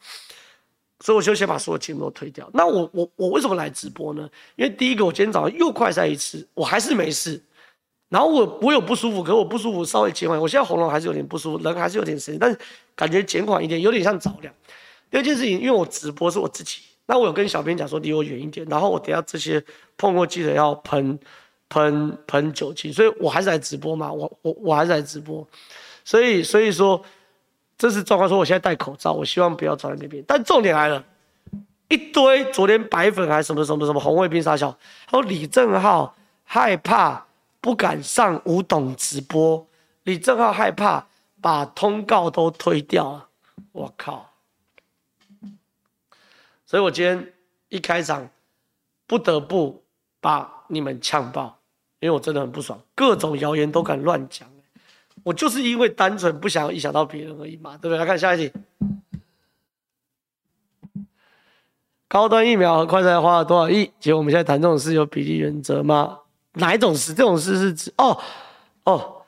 [1.02, 2.50] 所以我就先把所有节目都推掉。
[2.54, 4.30] 那我我我为什么来直播呢？
[4.56, 7.44] 因为第一个，我今天早上又快筛一次，我还是没事。
[8.08, 10.40] 然后我我有不舒服，可是我不舒服稍微减缓。
[10.40, 12.58] 我现在喉咙还是有点不舒服，人还是有点声音，但是
[12.96, 14.54] 感觉减缓一点，有点像着凉。
[15.14, 18.66] 第二件事情，因为我直播是我自己，那我有跟小编讲说离我远一点。
[18.68, 19.64] 然后我等下这些
[19.96, 21.20] 碰过记得要喷
[21.70, 24.12] 喷喷酒精，所以我还是来直播嘛。
[24.12, 25.48] 我我我还是来直播，
[26.04, 27.00] 所以所以说。
[27.76, 30.24] 这是状况，说我现在戴口罩，我希望不要传在那边。
[30.26, 31.04] 但重点来了，
[31.90, 34.72] 一堆昨天白粉还是什么什么什么红卫兵杀小，
[35.06, 37.26] 还有李正浩害怕
[37.60, 39.68] 不敢上吴董直播，
[40.04, 41.06] 李正浩害怕
[41.42, 43.28] 把通告都推掉了，
[43.74, 44.33] 我靠！
[46.74, 47.32] 所以我今天
[47.70, 48.28] 一开场
[49.06, 49.84] 不得不
[50.20, 51.60] 把你们呛爆，
[52.00, 54.50] 因为我真的很不爽，各种谣言都敢乱讲。
[55.22, 58.00] 我就是因为单纯不想影响到别人而已嘛，对不对？
[58.00, 58.52] 来看下一题，
[62.08, 63.92] 高端疫苗和快筛花了多少亿？
[64.00, 66.22] 结果我们现在谈这种事有比例原则吗？
[66.54, 67.14] 哪一种事？
[67.14, 68.20] 这种事是指哦
[68.86, 69.22] 哦，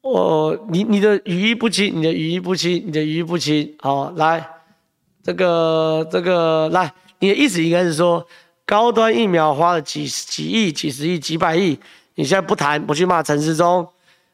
[0.00, 3.76] 我你你的语义不清，你的语义不清，你的语义不清。
[3.78, 4.59] 好，来
[5.22, 8.26] 这个这个来，你的意思应该是说
[8.64, 11.78] 高端疫苗花了几几亿、几十亿、几百亿，
[12.14, 13.86] 你现在不谈，不去骂陈世忠。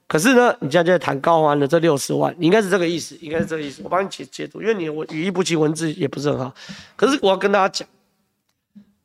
[0.08, 3.82] 可是呢，你现在就在谈高欢的这六十万，你应该是这个意思，应该是这个意思。
[3.82, 6.54] 我帮你解解读，因为你我语义不清，文字也不是很好。
[6.94, 7.88] 可是我要跟大家讲，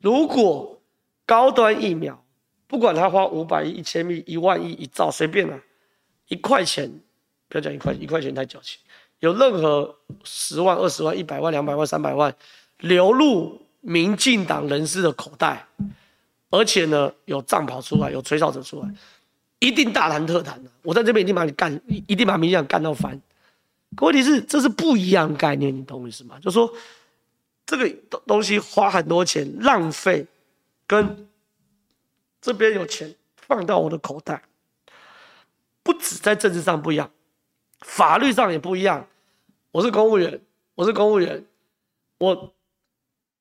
[0.00, 0.80] 如果
[1.26, 2.22] 高端疫苗，
[2.68, 5.58] 不管他花五百亿、一千亿、一万亿、一兆，随便了，
[6.28, 6.88] 一块钱，
[7.48, 8.78] 不要讲一块，一块钱太矫情。
[9.22, 9.94] 有任何
[10.24, 12.34] 十万、二十万、一百万、两百万、三百万
[12.78, 15.64] 流入民进党人士的口袋，
[16.50, 18.88] 而且呢，有账跑出来，有吹哨者出来。
[19.60, 23.22] 一定大谈特谈的，我在这边一定把你干，一定把民进党干到翻。
[23.94, 26.36] 可问题是，这是不一样概念，你懂我意思吗？
[26.42, 26.68] 就说，
[27.64, 30.26] 这个东东西花很多钱浪费，
[30.88, 31.28] 跟
[32.40, 34.42] 这边有钱放到我的口袋，
[35.84, 37.08] 不止在政治上不一样，
[37.82, 39.06] 法律上也不一样。
[39.72, 40.38] 我是公务员，
[40.74, 41.42] 我是公务员，
[42.18, 42.52] 我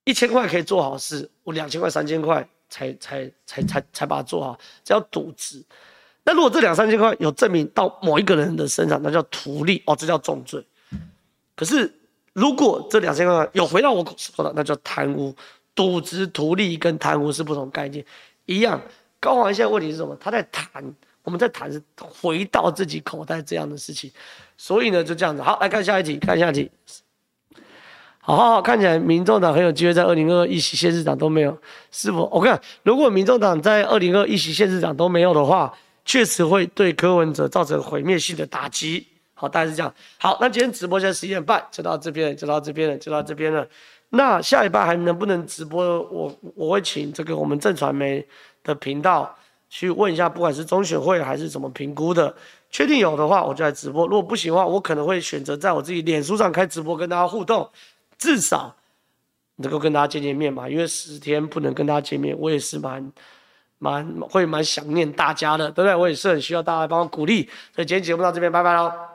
[0.06, 5.62] 一千块可以做好事，我两千块、三千块才才才才才把它做好，这叫渎职。
[6.24, 10.66] 那如果这两三千块有证明到某一个人的身上，那叫图利哦，这叫重罪。
[11.54, 11.94] 可是
[12.32, 15.36] 如果这两千块有回到我口上的，那叫贪污。
[15.74, 18.06] 渎职、图利跟贪污是不同概念。
[18.46, 18.82] 一样，
[19.22, 20.16] 高虹安现在问题是什么？
[20.20, 20.94] 他在谈，
[21.24, 24.12] 我们在谈是回到自己口袋这样的事情。
[24.58, 25.42] 所以呢，就这样子。
[25.42, 26.70] 好，来看下一题，看下一题。
[28.20, 31.58] 好好好，看起来民众党很有机会在二零二一席县市长都没有，
[31.92, 32.30] 是否？
[32.32, 35.74] 我看如果民众党在二零二一席县市长都没有的话。
[36.04, 39.06] 确实会对柯文哲造成毁灭性的打击。
[39.36, 39.94] 好，大概是这样。
[40.18, 43.66] 好，那今天直播现在十一点半，就到这边，就到这边了，就到这边了。
[44.10, 46.02] 那下礼拜还能不能直播？
[46.10, 48.28] 我我会请这个我们正传媒
[48.64, 49.34] 的频道
[49.74, 52.36] 去问一下，不管是中选会还是怎么评估的，
[52.70, 54.06] 确定有的话我就来直播。
[54.06, 57.70] 如果不行的话，我可能会选择在我自己脸书上开直播跟大家互动。
[58.18, 58.76] 至少
[59.56, 63.12] 能够跟大家见见面嘛，因为十天不能跟大家见面，我也是蛮
[63.80, 65.96] 蛮会蛮想念大家的，对不对？
[65.96, 69.11] 我也是很需要大家帮我鼓励，所以今天节目到这边，拜拜喽。